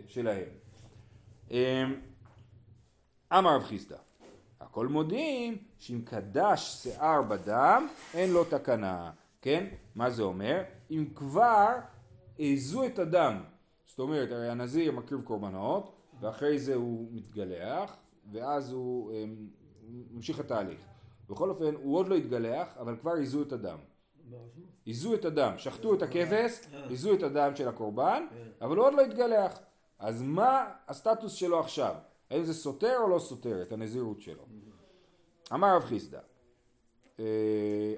שלהם. 0.07 0.47
אה, 1.51 1.83
אמר 3.33 3.55
רב 3.55 3.63
חיסדא 3.63 3.97
הכל 4.59 4.87
מודיעים 4.87 5.57
שאם 5.79 6.01
קדש 6.05 6.79
שיער 6.83 7.21
בדם 7.21 7.87
אין 8.13 8.31
לו 8.31 8.43
תקנה, 8.43 9.11
כן? 9.41 9.67
מה 9.95 10.09
זה 10.09 10.23
אומר? 10.23 10.61
אם 10.91 11.05
כבר 11.15 11.75
העזו 12.39 12.85
את 12.85 12.99
הדם, 12.99 13.43
זאת 13.85 13.99
אומרת 13.99 14.31
הרי 14.31 14.49
הנזיר 14.49 14.91
מקריב 14.91 15.21
קורבנות 15.21 15.95
ואחרי 16.21 16.59
זה 16.59 16.75
הוא 16.75 17.07
מתגלח 17.11 17.95
ואז 18.31 18.71
הוא 18.71 19.11
אה, 19.11 19.23
ממשיך 20.11 20.39
התהליך. 20.39 20.79
בכל 21.29 21.49
אופן 21.49 21.75
הוא 21.75 21.97
עוד 21.97 22.07
לא 22.07 22.15
התגלח 22.15 22.77
אבל 22.77 22.97
כבר 22.97 23.11
העזו 23.11 23.41
את 23.41 23.51
הדם. 23.51 23.77
עיזו 24.85 25.13
את 25.13 25.25
הדם, 25.25 25.53
שחטו 25.57 25.93
את 25.93 26.01
הכבש, 26.01 26.59
עיזו 26.89 27.13
את 27.13 27.23
הדם 27.23 27.51
של 27.55 27.67
הקורבן, 27.67 28.25
אבל 28.61 28.77
הוא 28.77 28.85
עוד 28.85 28.93
לא 28.93 29.01
התגלח. 29.01 29.59
אז 29.99 30.21
מה 30.21 30.65
הסטטוס 30.87 31.33
שלו 31.33 31.59
עכשיו? 31.59 31.95
האם 32.29 32.43
זה 32.43 32.53
סותר 32.53 32.97
או 33.03 33.09
לא 33.09 33.19
סותר 33.19 33.61
את 33.61 33.71
הנזירות 33.71 34.21
שלו? 34.21 34.43
אמר 35.53 35.75
רב 35.75 35.83
חיסדא, 35.83 36.19
אה, 37.19 37.25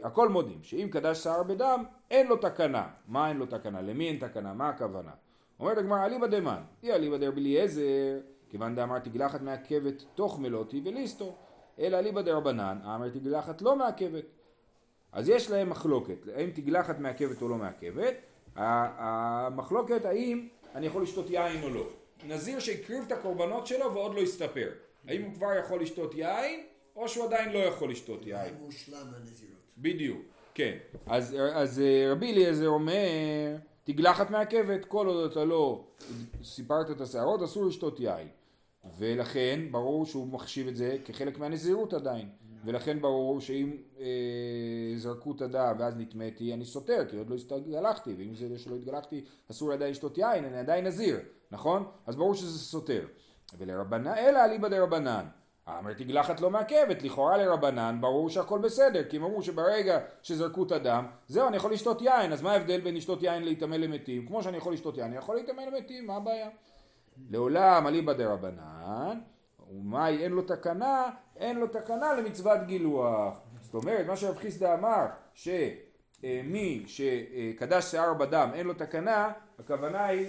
הכל 0.04 0.30
מודים 0.30 0.60
שאם 0.64 0.88
קדש 0.92 1.18
שיער 1.18 1.44
בדם 1.44 1.84
אין 2.12 2.28
לו 2.28 2.36
תקנה. 2.36 2.88
מה 3.08 3.30
אין 3.30 3.38
לו 3.38 3.46
תקנה? 3.46 3.82
למי 3.82 4.08
אין 4.08 4.18
תקנה? 4.18 4.54
מה 4.54 4.70
הכוונה? 4.70 5.12
אומרת 5.60 5.78
הגמרא 5.78 6.06
אליבא 6.06 6.28
דמן, 6.28 6.62
אי 6.84 6.94
אליבא 6.94 7.18
דרבליעזר, 7.18 8.20
כיוון 8.50 8.76
דאמר 8.76 9.00
תגלחת 9.00 9.42
מעכבת 9.42 10.04
תוך 10.16 10.40
מלותי 10.40 10.82
וליסטו, 10.86 11.36
אלא 11.80 12.00
אליבא 12.00 12.22
דרבנן, 12.22 12.78
אמר 12.86 13.10
תגלחת 13.10 13.62
לא 13.62 13.76
מעכבת. 13.76 14.24
אז 15.12 15.30
יש 15.30 15.52
להם 15.52 15.70
מחלוקת, 15.70 16.28
האם 16.36 16.50
תגלחת 16.52 17.00
מעכבת 17.00 17.42
או 17.42 17.50
לא 17.50 17.56
מעכבת, 17.56 18.14
המחלוקת 18.56 20.06
האם 20.06 20.48
אני 20.76 20.86
יכול 20.88 21.04
לשתות 21.04 21.30
יין 21.30 21.64
או 21.64 21.70
לא. 21.70 21.84
נזיר 22.28 22.60
שהקריב 22.60 23.04
את 23.08 23.12
הקורבנות 23.12 23.68
שלו 23.68 23.94
ועוד 23.94 24.16
לא 24.16 24.22
הסתפר, 24.22 24.72
האם 25.08 25.22
הוא 25.22 25.34
כבר 25.34 25.54
יכול 25.60 25.82
לשתות 25.82 26.16
יין 26.16 26.66
או 26.96 27.10
שהוא 27.10 27.26
עדיין 27.26 27.54
לא 27.54 27.58
יכול 27.58 27.92
לשתות 27.92 28.26
יין. 28.26 28.56
מושלם 28.60 29.08
הנזירות. 29.18 29.61
בדיוק, 29.78 30.22
כן. 30.54 30.78
אז, 31.06 31.36
אז 31.54 31.80
אה, 31.80 32.12
רבי 32.12 32.32
אליעזר 32.32 32.68
אומר, 32.68 33.58
תגלחת 33.84 34.30
מעכבת, 34.30 34.86
כל 34.86 35.08
עוד 35.08 35.32
אתה 35.32 35.46
לא 35.46 35.88
סיפרת 36.44 36.92
את 36.92 37.02
השערות, 37.02 37.44
אסור 37.44 37.66
לשתות 37.66 38.00
יין. 38.00 38.28
ולכן 38.98 39.60
ברור 39.72 40.06
שהוא 40.06 40.28
מחשיב 40.28 40.68
את 40.68 40.76
זה 40.76 40.98
כחלק 41.06 41.40
מהנזירות 41.40 41.94
עדיין. 41.94 42.30
ולכן 42.66 43.02
ברור 43.02 43.42
שאם 43.42 43.78
אה, 44.00 44.94
זרקו 44.98 45.32
את 45.32 45.42
הדם 45.42 45.76
ואז 45.80 45.98
נטמאתי 45.98 46.54
אני 46.54 46.66
סותר 46.66 47.06
כי 47.10 47.18
עוד 47.18 47.30
לא 47.30 47.36
התגלחתי 47.58 48.14
ואם 48.18 48.36
זה 48.36 48.60
שלא 48.60 48.76
התגלחתי 48.76 49.26
אסור 49.52 49.72
עדיין 49.72 49.92
לשתות 49.92 50.18
יין 50.18 50.46
אני 50.46 50.58
עדיין 50.58 50.88
נזיר 50.88 51.20
נכון? 51.52 51.84
אז 52.08 52.16
ברור 52.16 52.36
שזה 52.36 52.60
סותר 52.60 53.06
ולרבנן 53.58 54.14
אלא 54.18 54.46
אליבא 54.46 54.68
דרבנן 54.68 55.26
אמר 55.80 55.94
תגלחת 55.94 56.42
לא 56.42 56.50
מעכבת, 56.50 57.04
לכאורה 57.04 57.38
לרבנן 57.38 57.98
ברור 58.02 58.30
שהכל 58.30 58.60
בסדר, 58.60 59.04
כי 59.10 59.18
הם 59.18 59.24
אמרו 59.24 59.44
שברגע 59.44 60.00
שזרקו 60.22 60.64
את 60.64 60.72
הדם, 60.72 61.06
זהו 61.28 61.48
אני 61.48 61.58
יכול 61.58 61.72
לשתות 61.74 62.02
יין, 62.02 62.34
אז 62.34 62.42
מה 62.42 62.52
ההבדל 62.52 62.82
בין 62.82 62.96
לשתות 62.96 63.24
יין 63.24 63.44
להיטמא 63.44 63.76
למתים? 63.76 64.28
כמו 64.28 64.44
שאני 64.44 64.58
יכול 64.58 64.74
לשתות 64.74 64.98
יין, 64.98 65.08
אני 65.08 65.18
יכול 65.18 65.36
להיטמא 65.36 65.62
למתים, 65.62 66.08
מה 66.08 66.16
הבעיה? 66.16 66.50
לעולם 67.30 67.88
אליבא 67.88 68.14
דרבנן, 68.14 69.20
ומאי 69.72 70.24
אין 70.24 70.32
לו 70.32 70.42
תקנה, 70.42 71.10
אין 71.38 71.60
לו 71.60 71.68
תקנה 71.68 72.14
למצוות 72.14 72.60
גילוח. 72.66 73.40
זאת 73.62 73.74
אומרת, 73.74 74.06
מה 74.08 74.16
שרב 74.16 74.38
חיסדא 74.38 74.74
אמר, 74.74 75.06
שמי 75.34 76.84
שקדש 76.88 77.86
שיער 77.86 78.14
בדם 78.14 78.50
אין 78.54 78.68
לו 78.68 78.74
תקנה, 78.74 79.32
הכוונה 79.60 80.06
היא 80.06 80.28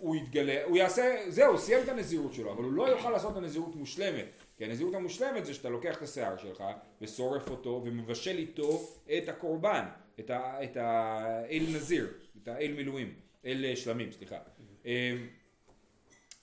הוא 0.00 0.16
יתגלה, 0.16 0.64
הוא 0.64 0.76
יעשה, 0.76 1.16
זהו, 1.28 1.58
סיים 1.58 1.82
את 1.82 1.88
הנזירות 1.88 2.34
שלו, 2.34 2.52
אבל 2.52 2.64
הוא 2.64 2.72
לא 2.72 2.88
יוכל 2.88 3.10
לעשות 3.10 3.32
את 3.32 3.36
הנזירות 3.36 3.76
מושלמת. 3.76 4.43
כי 4.56 4.64
הנזירות 4.64 4.94
המושלמת 4.94 5.46
זה 5.46 5.54
שאתה 5.54 5.68
לוקח 5.68 5.96
את 5.96 6.02
השיער 6.02 6.36
שלך 6.36 6.64
ושורף 7.00 7.50
אותו 7.50 7.82
ומבשל 7.84 8.38
איתו 8.38 8.80
את 9.18 9.28
הקורבן, 9.28 9.84
את, 10.20 10.30
ה, 10.30 10.64
את 10.64 10.76
האל 10.76 11.66
נזיר, 11.74 12.08
את 12.42 12.48
האל 12.48 12.72
מילואים, 12.76 13.14
אל 13.44 13.74
שלמים, 13.74 14.12
סליחה. 14.12 14.36
אמ, 14.84 14.90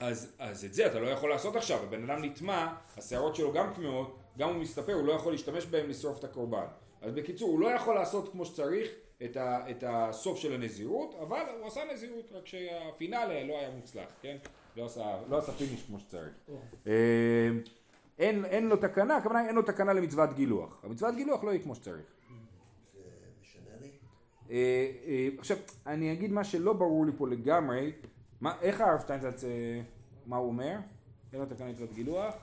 אז, 0.00 0.34
אז 0.38 0.64
את 0.64 0.74
זה 0.74 0.86
אתה 0.86 1.00
לא 1.00 1.06
יכול 1.06 1.30
לעשות 1.30 1.56
עכשיו, 1.56 1.82
הבן 1.82 2.10
אדם 2.10 2.24
נטמע, 2.24 2.74
השערות 2.96 3.36
שלו 3.36 3.52
גם 3.52 3.72
טמאות, 3.74 4.18
גם 4.38 4.48
הוא 4.48 4.56
מסתפר, 4.56 4.92
הוא 4.92 5.06
לא 5.06 5.12
יכול 5.12 5.32
להשתמש 5.32 5.66
בהם 5.66 5.88
לשרוף 5.88 6.18
את 6.18 6.24
הקורבן. 6.24 6.66
אז 7.00 7.12
בקיצור, 7.12 7.50
הוא 7.50 7.60
לא 7.60 7.66
יכול 7.66 7.94
לעשות 7.94 8.32
כמו 8.32 8.44
שצריך 8.44 8.88
את, 9.24 9.36
ה, 9.36 9.70
את 9.70 9.84
הסוף 9.86 10.38
של 10.38 10.52
הנזירות, 10.52 11.14
אבל 11.22 11.42
הוא 11.58 11.66
עשה 11.66 11.80
נזירות, 11.92 12.32
רק 12.32 12.46
שהפינאלה 12.46 13.44
לא 13.44 13.58
היה 13.58 13.70
מוצלח, 13.70 14.08
כן? 14.22 14.36
לא 14.76 14.84
עשה, 14.84 15.18
לא 15.28 15.38
עשה 15.38 15.52
פיניש 15.52 15.82
כמו 15.86 16.00
שצריך. 16.00 16.32
אין, 18.18 18.44
אין 18.44 18.68
לו 18.68 18.76
תקנה, 18.76 19.16
הכוונה 19.16 19.46
אין 19.46 19.54
לו 19.54 19.62
תקנה 19.62 19.92
למצוות 19.92 20.32
גילוח. 20.32 20.84
המצוות 20.84 21.14
גילוח 21.14 21.44
לא 21.44 21.50
יהיה 21.50 21.62
כמו 21.62 21.74
שצריך. 21.74 22.06
אה, 24.50 24.90
אה, 25.06 25.28
עכשיו, 25.38 25.56
אני 25.86 26.12
אגיד 26.12 26.32
מה 26.32 26.44
שלא 26.44 26.72
ברור 26.72 27.06
לי 27.06 27.12
פה 27.16 27.28
לגמרי, 27.28 27.92
מה, 28.40 28.60
איך 28.60 28.80
הרב 28.80 29.00
שטיינזץ, 29.00 29.44
אה, 29.44 29.80
מה 30.26 30.36
הוא 30.36 30.48
אומר? 30.48 30.76
אין 31.32 31.40
לו 31.40 31.46
תקנה 31.46 31.68
למצוות 31.68 31.92
גילוח? 31.92 32.34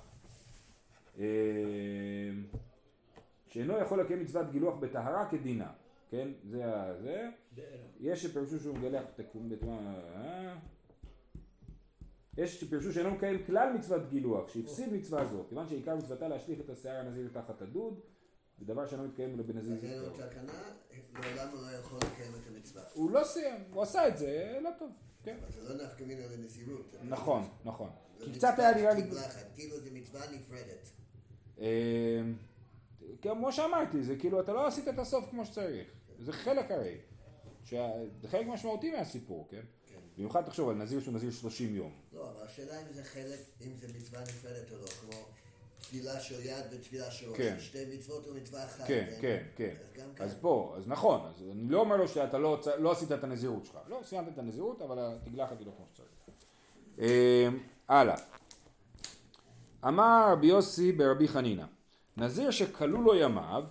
שאינו 3.48 3.78
יכול 3.78 4.02
לקיים 4.02 4.20
מצוות 4.20 4.52
גילוח 4.52 4.76
בטהרה 4.80 5.26
כדינה, 5.30 5.68
כן? 6.10 6.28
זה 6.50 6.76
ה... 6.76 6.94
זה. 7.02 7.30
יש 8.00 8.24
שפירשו 8.24 8.60
שהוא 8.60 8.78
מגלח 8.78 9.04
תקום 9.16 9.50
בטומאה, 9.50 9.94
אה? 10.16 10.56
יש 12.40 12.62
שפירשו 12.62 12.94
שאינו 12.94 13.12
מקיים 13.12 13.46
כלל 13.46 13.74
מצוות 13.74 14.10
גילוח, 14.10 14.50
שהפסיד 14.50 14.94
מצווה 14.94 15.26
זו, 15.26 15.44
כיוון 15.50 15.70
שעיקר 15.70 15.96
מצוותה 15.96 16.28
להשליך 16.28 16.60
את 16.60 16.70
השיער 16.70 16.96
הנזיר 16.96 17.30
תחת 17.34 17.62
הדוד, 17.62 18.00
ודבר 18.60 18.88
שאינו 18.88 19.04
מתקיים 19.04 19.34
אלא 19.36 19.44
בנזיר 19.44 19.74
אז 19.74 19.84
אין 19.84 20.00
לו 20.00 20.06
זכרו. 20.06 20.30
תקנה, 20.30 20.54
לעולם 21.14 21.50
הוא 21.52 21.62
לא 21.62 21.72
יכול 21.72 21.98
לקיים 21.98 22.32
את 22.42 22.48
המצווה. 22.48 22.84
הוא 22.94 23.12
לא 23.12 23.24
סיים, 23.24 23.64
הוא 23.74 23.84
עשה 23.84 24.08
את 24.08 24.18
זה 24.18 24.60
לא 24.62 24.70
טוב, 24.80 24.90
כן. 25.24 25.38
אבל 25.42 25.52
זה 25.52 25.74
לא 25.74 25.86
נפקא 25.86 26.04
מינה 26.04 26.28
לנזירות. 26.28 26.92
זה 26.92 26.98
נכון, 27.04 27.48
נכון. 27.66 27.90
זה 28.20 28.26
כי 28.26 28.34
קצת 28.34 28.54
היה 28.58 28.76
נראה 28.76 28.94
לי, 28.94 29.04
כאילו 29.56 29.80
זה 29.80 29.90
מצווה 29.94 30.22
נפרדת. 30.32 30.90
אה, 31.60 32.22
כמו 33.22 33.52
שאמרתי, 33.52 34.04
זה 34.04 34.16
כאילו 34.16 34.42
אתה 34.42 34.54
לא 34.54 34.68
עשית 34.68 34.88
את 34.88 35.00
הסוף 35.00 35.30
כמו 35.30 35.46
שצריך, 35.46 35.88
זה 36.20 36.34
חלק 36.34 36.72
הרי, 36.72 36.98
זה 38.22 38.28
חלק 38.28 38.48
משמעותי 38.48 38.92
מהסיפור, 38.92 39.48
כן? 39.50 39.64
כן. 40.20 40.24
במיוחד 40.24 40.42
תחשוב 40.42 40.70
על 40.70 40.76
נזיר 40.76 41.00
שהוא 41.00 41.14
נזיר 41.14 41.32
30 41.32 41.76
יום. 41.76 41.92
לא, 42.14 42.22
אבל 42.22 42.46
השאלה 42.46 42.82
אם 42.82 42.94
זה 42.94 43.04
חלק, 43.04 43.40
אם 43.62 43.72
זה 43.80 43.88
מצווה 43.98 44.22
נפרדת 44.22 44.72
או 44.72 44.78
לא, 44.82 44.88
כמו 44.88 45.26
טבילה 45.90 46.20
של 46.20 46.46
יד 46.46 46.66
וטבילה 46.72 47.12
של 47.12 47.30
ראש. 47.30 47.38
כן. 47.38 47.56
שתי 47.60 47.86
מצוות 47.94 48.28
או 48.28 48.34
מצווה 48.34 48.66
אחת. 48.66 48.88
כן, 48.88 49.08
כן, 49.22 49.44
כן. 49.56 49.74
אז 49.82 50.02
גם 50.02 50.14
כאן. 50.16 50.26
אז 50.26 50.36
פה, 50.42 50.74
אז 50.78 50.88
נכון, 50.88 51.22
אז 51.30 51.44
אני 51.52 51.70
לא 51.70 51.80
אומר 51.80 51.98
לו 51.98 52.08
שאתה 52.08 52.38
לא, 52.38 52.60
לא 52.80 52.92
עשית 52.92 53.12
את 53.12 53.24
הנזירות 53.24 53.66
שלך. 53.66 53.78
לא, 53.88 54.00
סיימת 54.04 54.28
את 54.34 54.38
הנזירות, 54.38 54.82
אבל 54.82 55.00
התגלחת 55.00 55.60
היא 55.60 55.68
לא 55.68 55.72
כמו 55.78 55.86
שצריך. 55.94 56.10
אה, 57.00 57.48
הלאה. 57.88 58.16
אמר 59.88 60.28
רבי 60.32 60.48
יוסי 60.48 60.92
ברבי 60.92 61.28
חנינא, 61.28 61.66
נזיר 62.18 62.52
שכלו 62.52 63.02
לו 63.02 63.16
ימיו, 63.16 63.64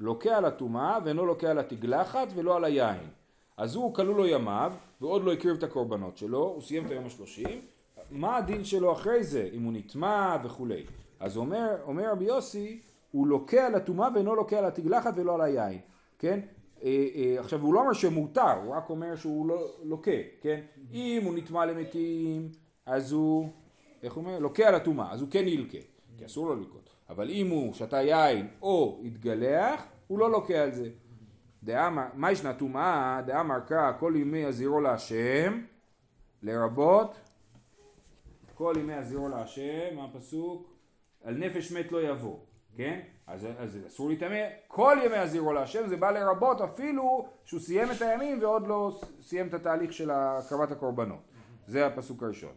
לוקה 0.00 0.36
על 0.36 0.44
הטומאה 0.44 0.98
ואינו 1.04 1.26
לוקה 1.26 1.50
על 1.50 1.58
התגלחת 1.58 2.28
ולא 2.34 2.56
על 2.56 2.64
היין. 2.64 3.10
אז 3.56 3.74
הוא 3.74 3.94
כלו 3.94 4.14
לו 4.14 4.26
ימיו, 4.26 4.72
ועוד 5.02 5.24
לא 5.24 5.32
הקריב 5.32 5.56
את 5.56 5.62
הקורבנות 5.62 6.16
שלו, 6.16 6.38
הוא 6.38 6.62
סיים 6.62 6.86
את 6.86 6.90
היום 6.90 7.06
השלושים, 7.06 7.60
מה 8.10 8.36
הדין 8.36 8.64
שלו 8.64 8.92
אחרי 8.92 9.24
זה, 9.24 9.48
אם 9.52 9.62
הוא 9.62 9.72
נטמע 9.72 10.36
וכולי. 10.44 10.84
אז 11.20 11.36
אומר, 11.36 11.76
אומר 11.86 12.10
רבי 12.12 12.24
יוסי, 12.24 12.80
הוא 13.10 13.26
לוקה 13.26 13.66
על 13.66 13.74
הטומאה 13.74 14.08
ואינו 14.14 14.34
לוקה 14.34 14.58
על 14.58 14.64
התגלחת 14.64 15.12
ולא 15.16 15.34
על 15.34 15.40
היין, 15.40 15.78
כן? 16.18 16.40
אה, 16.82 17.06
אה, 17.14 17.40
עכשיו 17.40 17.60
הוא 17.60 17.74
לא 17.74 17.80
אומר 17.80 17.92
שמותר, 17.92 18.52
הוא 18.64 18.74
רק 18.74 18.90
אומר 18.90 19.16
שהוא 19.16 19.48
לא 19.48 19.68
לוקה, 19.82 20.10
כן? 20.40 20.60
אם 20.92 21.22
הוא 21.24 21.34
נטמע 21.34 21.66
למתים, 21.66 22.48
אז 22.86 23.12
הוא, 23.12 23.48
איך 24.02 24.12
הוא 24.12 24.24
אומר? 24.24 24.38
לוקה 24.38 24.68
על 24.68 24.74
הטומאה, 24.74 25.12
אז 25.12 25.20
הוא 25.20 25.28
כן 25.30 25.48
ילקה, 25.48 25.78
כי 26.18 26.26
אסור 26.26 26.46
לו 26.46 26.54
ללקות. 26.54 26.90
אבל 27.08 27.30
אם 27.30 27.50
הוא 27.50 27.74
שתה 27.74 28.02
יין 28.02 28.48
או 28.62 29.00
התגלח, 29.04 29.86
הוא 30.06 30.18
לא 30.18 30.30
לוקה 30.30 30.62
על 30.62 30.72
זה. 30.74 30.88
מה 31.62 32.32
ישנה 32.32 32.54
טומאה? 32.54 33.20
דאמר 33.26 33.60
קרא 33.60 33.92
כל 33.98 34.12
ימי 34.16 34.44
הזירו 34.44 34.80
להשם, 34.80 35.60
לרבות 36.42 37.20
כל 38.54 38.74
ימי 38.78 38.94
הזירו 38.94 39.28
להשם, 39.28 39.96
מה 39.96 40.04
הפסוק? 40.04 40.72
על 41.24 41.34
נפש 41.34 41.72
מת 41.72 41.92
לא 41.92 42.02
יבוא, 42.02 42.38
כן? 42.76 43.00
אז, 43.26 43.46
אז 43.58 43.78
אסור 43.86 44.08
להיטמא, 44.08 44.44
כל 44.68 44.96
ימי 45.04 45.16
הזירו 45.16 45.52
להשם 45.52 45.86
זה 45.86 45.96
בא 45.96 46.10
לרבות 46.10 46.60
אפילו 46.60 47.28
שהוא 47.44 47.60
סיים 47.60 47.90
את 47.90 48.02
הימים 48.02 48.42
ועוד 48.42 48.66
לא 48.66 49.00
סיים 49.20 49.46
את 49.48 49.54
התהליך 49.54 49.92
של 49.92 50.10
הקרבת 50.10 50.70
הקורבנות. 50.70 51.20
זה 51.66 51.86
הפסוק 51.86 52.22
הראשון. 52.22 52.52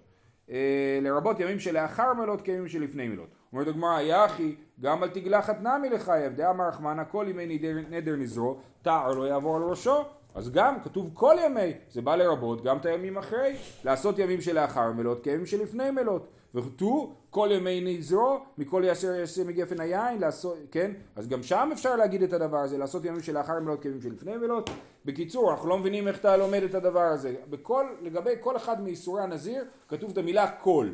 אה, 0.49 0.99
לרבות 1.01 1.39
ימים 1.39 1.59
שלאחר 1.59 2.13
מלות 2.13 2.41
כימים 2.41 2.67
שלפני 2.67 3.07
מלות. 3.07 3.34
אומרת 3.55 3.67
הגמרא, 3.67 4.01
יחי, 4.01 4.55
גם 4.81 5.03
על 5.03 5.09
תגלחת 5.09 5.61
נמי 5.61 5.89
לחייב, 5.89 6.33
דאמר 6.35 6.67
רחמנא 6.67 7.03
כל 7.11 7.25
ימי 7.29 7.45
נדר, 7.45 7.75
נדר 7.89 8.15
נזרו, 8.15 8.57
תער 8.81 9.13
לא 9.13 9.23
יעבור 9.23 9.55
על 9.55 9.63
ראשו. 9.63 10.03
אז 10.35 10.51
גם 10.51 10.81
כתוב 10.83 11.09
כל 11.13 11.35
ימי, 11.45 11.73
זה 11.91 12.01
בא 12.01 12.15
לרבות 12.15 12.63
גם 12.63 12.77
את 12.77 12.85
הימים 12.85 13.17
אחרי, 13.17 13.55
לעשות 13.83 14.19
ימים 14.19 14.41
שלאחר 14.41 14.91
מלות 14.91 15.23
כימים 15.23 15.45
שלפני 15.45 15.91
מלות. 15.91 16.27
וכתוב 16.55 17.13
כל 17.29 17.49
ימי 17.51 17.97
נזרו, 17.97 18.39
מכל 18.57 18.81
יעשר 18.85 19.15
יעשר 19.15 19.43
מגפן 19.43 19.79
היין, 19.79 20.19
לעשות, 20.19 20.57
כן? 20.71 20.91
אז 21.15 21.27
גם 21.27 21.43
שם 21.43 21.69
אפשר 21.73 21.95
להגיד 21.95 22.23
את 22.23 22.33
הדבר 22.33 22.57
הזה, 22.57 22.77
לעשות 22.77 23.05
ימים 23.05 23.21
שלאחר 23.21 23.59
מלות 23.59 23.81
כימים 23.81 24.01
שלפני 24.01 24.37
מלות. 24.37 24.69
בקיצור, 25.05 25.51
אנחנו 25.51 25.69
לא 25.69 25.77
מבינים 25.77 26.07
איך 26.07 26.19
אתה 26.19 26.37
לומד 26.37 26.63
את 26.63 26.75
הדבר 26.75 27.03
הזה. 27.03 27.35
בכל, 27.49 27.85
לגבי 28.01 28.33
כל 28.39 28.57
אחד 28.57 28.81
מאיסורי 28.81 29.23
הנזיר, 29.23 29.63
כתוב 29.87 30.11
את 30.11 30.17
המילה 30.17 30.51
כל. 30.51 30.87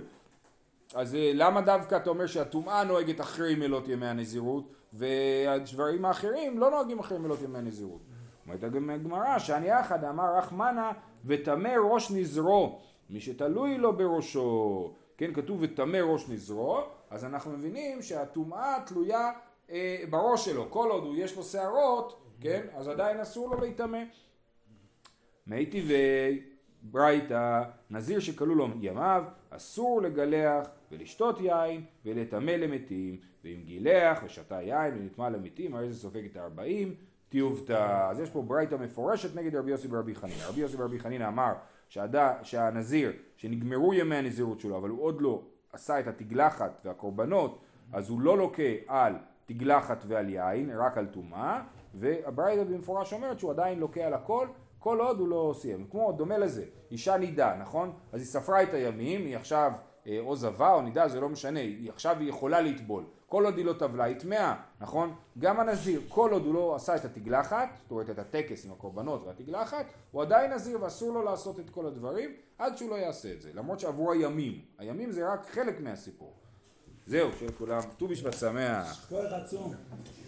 אז 0.96 1.16
אה, 1.16 1.32
למה 1.34 1.62
דווקא 1.62 1.96
אתה 1.96 2.10
אומר 2.10 2.28
שהטומאה 2.28 2.84
נוהגת 2.84 3.22
אחרי 3.22 3.56
מלות 3.56 3.88
ימי 3.88 4.08
הנזירות 4.08 4.64
והדברים 4.94 6.06
האחרים 6.06 6.60
לא 6.60 6.72
נוהגים 6.72 7.00
אחרי 7.00 7.18
מלות 7.18 7.42
ימי 7.42 7.58
הנזירות? 7.58 8.02
אומרת 8.46 8.64
הגמרא 8.64 9.40
שאני 9.40 9.68
יחד 9.68 10.04
אמר 10.04 10.38
רחמנה 10.38 10.92
וטמא 11.26 11.76
ראש 11.92 12.12
נזרו 12.12 12.80
מי 13.10 13.20
שתלוי 13.20 13.78
לו 13.78 13.98
בראשו 13.98 14.94
כן 15.18 15.34
כתוב 15.34 15.58
וטמא 15.62 15.98
ראש 15.98 16.30
נזרו 16.30 16.82
אז 17.10 17.26
אנחנו 17.26 17.52
מבינים 17.52 18.02
שהטומאה 18.02 18.78
תלויה 18.86 19.32
אה, 19.72 20.04
בראש 20.10 20.46
שלו. 20.46 20.68
כל 20.70 20.92
עוד 20.92 21.04
הוא 21.04 21.16
יש 21.18 21.36
לו 21.36 21.44
שערות 21.44 22.22
כן 22.42 22.62
אז 22.74 22.88
עדיין 22.88 23.20
אסור 23.20 23.50
לו 23.50 23.62
להיטמא. 23.62 24.04
מי 25.48 25.66
טבעי 25.66 26.51
ברייתא, 26.84 27.64
נזיר 27.90 28.20
שכלו 28.20 28.56
לו 28.56 28.68
ימיו, 28.82 29.24
אסור 29.50 30.02
לגלח 30.02 30.68
ולשתות 30.92 31.40
יין 31.40 31.84
ולטמא 32.06 32.52
למתים, 32.52 33.18
ואם 33.44 33.62
גילח 33.66 34.22
ושתה 34.26 34.62
יין 34.62 34.94
ונטמא 34.98 35.28
למתים, 35.28 35.76
הרי 35.76 35.90
זה 35.90 36.00
סופג 36.00 36.26
את 36.26 36.38
הארבעים, 36.38 36.96
תיובתא. 37.30 38.08
אז 38.10 38.20
יש 38.20 38.30
פה 38.30 38.42
ברייתא 38.42 38.76
מפורשת 38.76 39.36
נגד 39.36 39.56
רבי 39.56 39.72
יוסי 39.72 39.88
ברבי 39.88 40.16
חנינא. 40.16 40.44
רבי 40.48 40.62
יוסי 40.62 40.78
ברבי 40.78 41.00
חנינא 41.00 41.28
אמר 41.28 41.54
שהד... 41.90 42.16
שהנזיר, 42.44 43.12
שנגמרו 43.38 43.94
ימי 43.94 44.16
הנזירות 44.16 44.60
שלו, 44.60 44.78
אבל 44.78 44.90
הוא 44.90 45.04
עוד 45.04 45.22
לא 45.22 45.42
עשה 45.74 46.00
את 46.00 46.08
התגלחת 46.08 46.82
והקורבנות, 46.86 47.60
אז 47.94 48.10
הוא 48.10 48.22
לא 48.22 48.38
לוקה 48.38 48.64
על 48.88 49.14
תגלחת 49.46 50.04
ועל 50.08 50.30
יין, 50.30 50.70
רק 50.78 50.98
על 50.98 51.06
טומאה, 51.06 51.62
והברייתא 51.94 52.64
במפורש 52.64 53.14
אומרת 53.14 53.40
שהוא 53.40 53.52
עדיין 53.52 53.80
לוקה 53.80 54.02
על 54.02 54.14
הכל, 54.14 54.48
כל 54.82 55.00
עוד 55.00 55.20
הוא 55.20 55.28
לא 55.28 55.54
סיים. 55.58 55.88
כמו, 55.92 56.12
דומה 56.12 56.38
לזה, 56.38 56.66
אישה 56.92 57.18
נידה, 57.18 57.56
נכון? 57.60 57.94
אז 58.12 58.20
היא 58.20 58.28
ספרה 58.28 58.64
את 58.64 58.74
הימים, 58.74 59.26
היא 59.26 59.38
עכשיו 59.38 59.72
אה, 60.08 60.20
או 60.20 60.36
זבה 60.36 60.74
או 60.74 60.82
נידה, 60.82 61.08
זה 61.08 61.20
לא 61.20 61.30
משנה, 61.30 61.60
היא 61.60 61.90
עכשיו 61.90 62.20
היא 62.20 62.30
יכולה 62.30 62.62
לטבול. 62.62 63.04
כל 63.28 63.46
עוד 63.46 63.58
היא 63.58 63.66
לא 63.66 63.74
טבלה, 63.74 64.04
היא 64.04 64.20
טמאה, 64.20 64.56
נכון? 64.80 65.14
גם 65.40 65.60
הנזיר, 65.60 66.02
כל 66.10 66.32
עוד 66.32 66.46
הוא 66.46 66.54
לא 66.54 66.76
עשה 66.76 66.96
את 66.96 67.06
התגלחת, 67.06 67.70
זאת 67.82 67.92
אומרת 67.92 68.10
את 68.10 68.20
הטקס 68.20 68.66
עם 68.66 68.72
הקורבנות 68.72 69.24
והתגלחת, 69.28 69.86
הוא 70.12 70.22
עדיין 70.22 70.54
נזיר 70.54 70.84
ואסור 70.84 71.14
לו 71.14 71.24
לעשות 71.24 71.60
את 71.60 71.70
כל 71.70 71.86
הדברים 71.86 72.32
עד 72.58 72.78
שהוא 72.78 72.90
לא 72.90 72.96
יעשה 72.96 73.34
את 73.34 73.42
זה. 73.42 73.50
למרות 73.54 73.80
שעברו 73.80 74.12
הימים. 74.12 74.62
הימים 74.78 75.12
זה 75.12 75.34
רק 75.34 75.50
חלק 75.52 75.80
מהסיפור. 75.80 76.34
זהו, 77.06 77.30
שיהיה 77.38 77.52
לכולם 77.52 77.80
ט"ו 77.98 78.08
בשבט 78.08 78.34
שמח. 78.34 79.08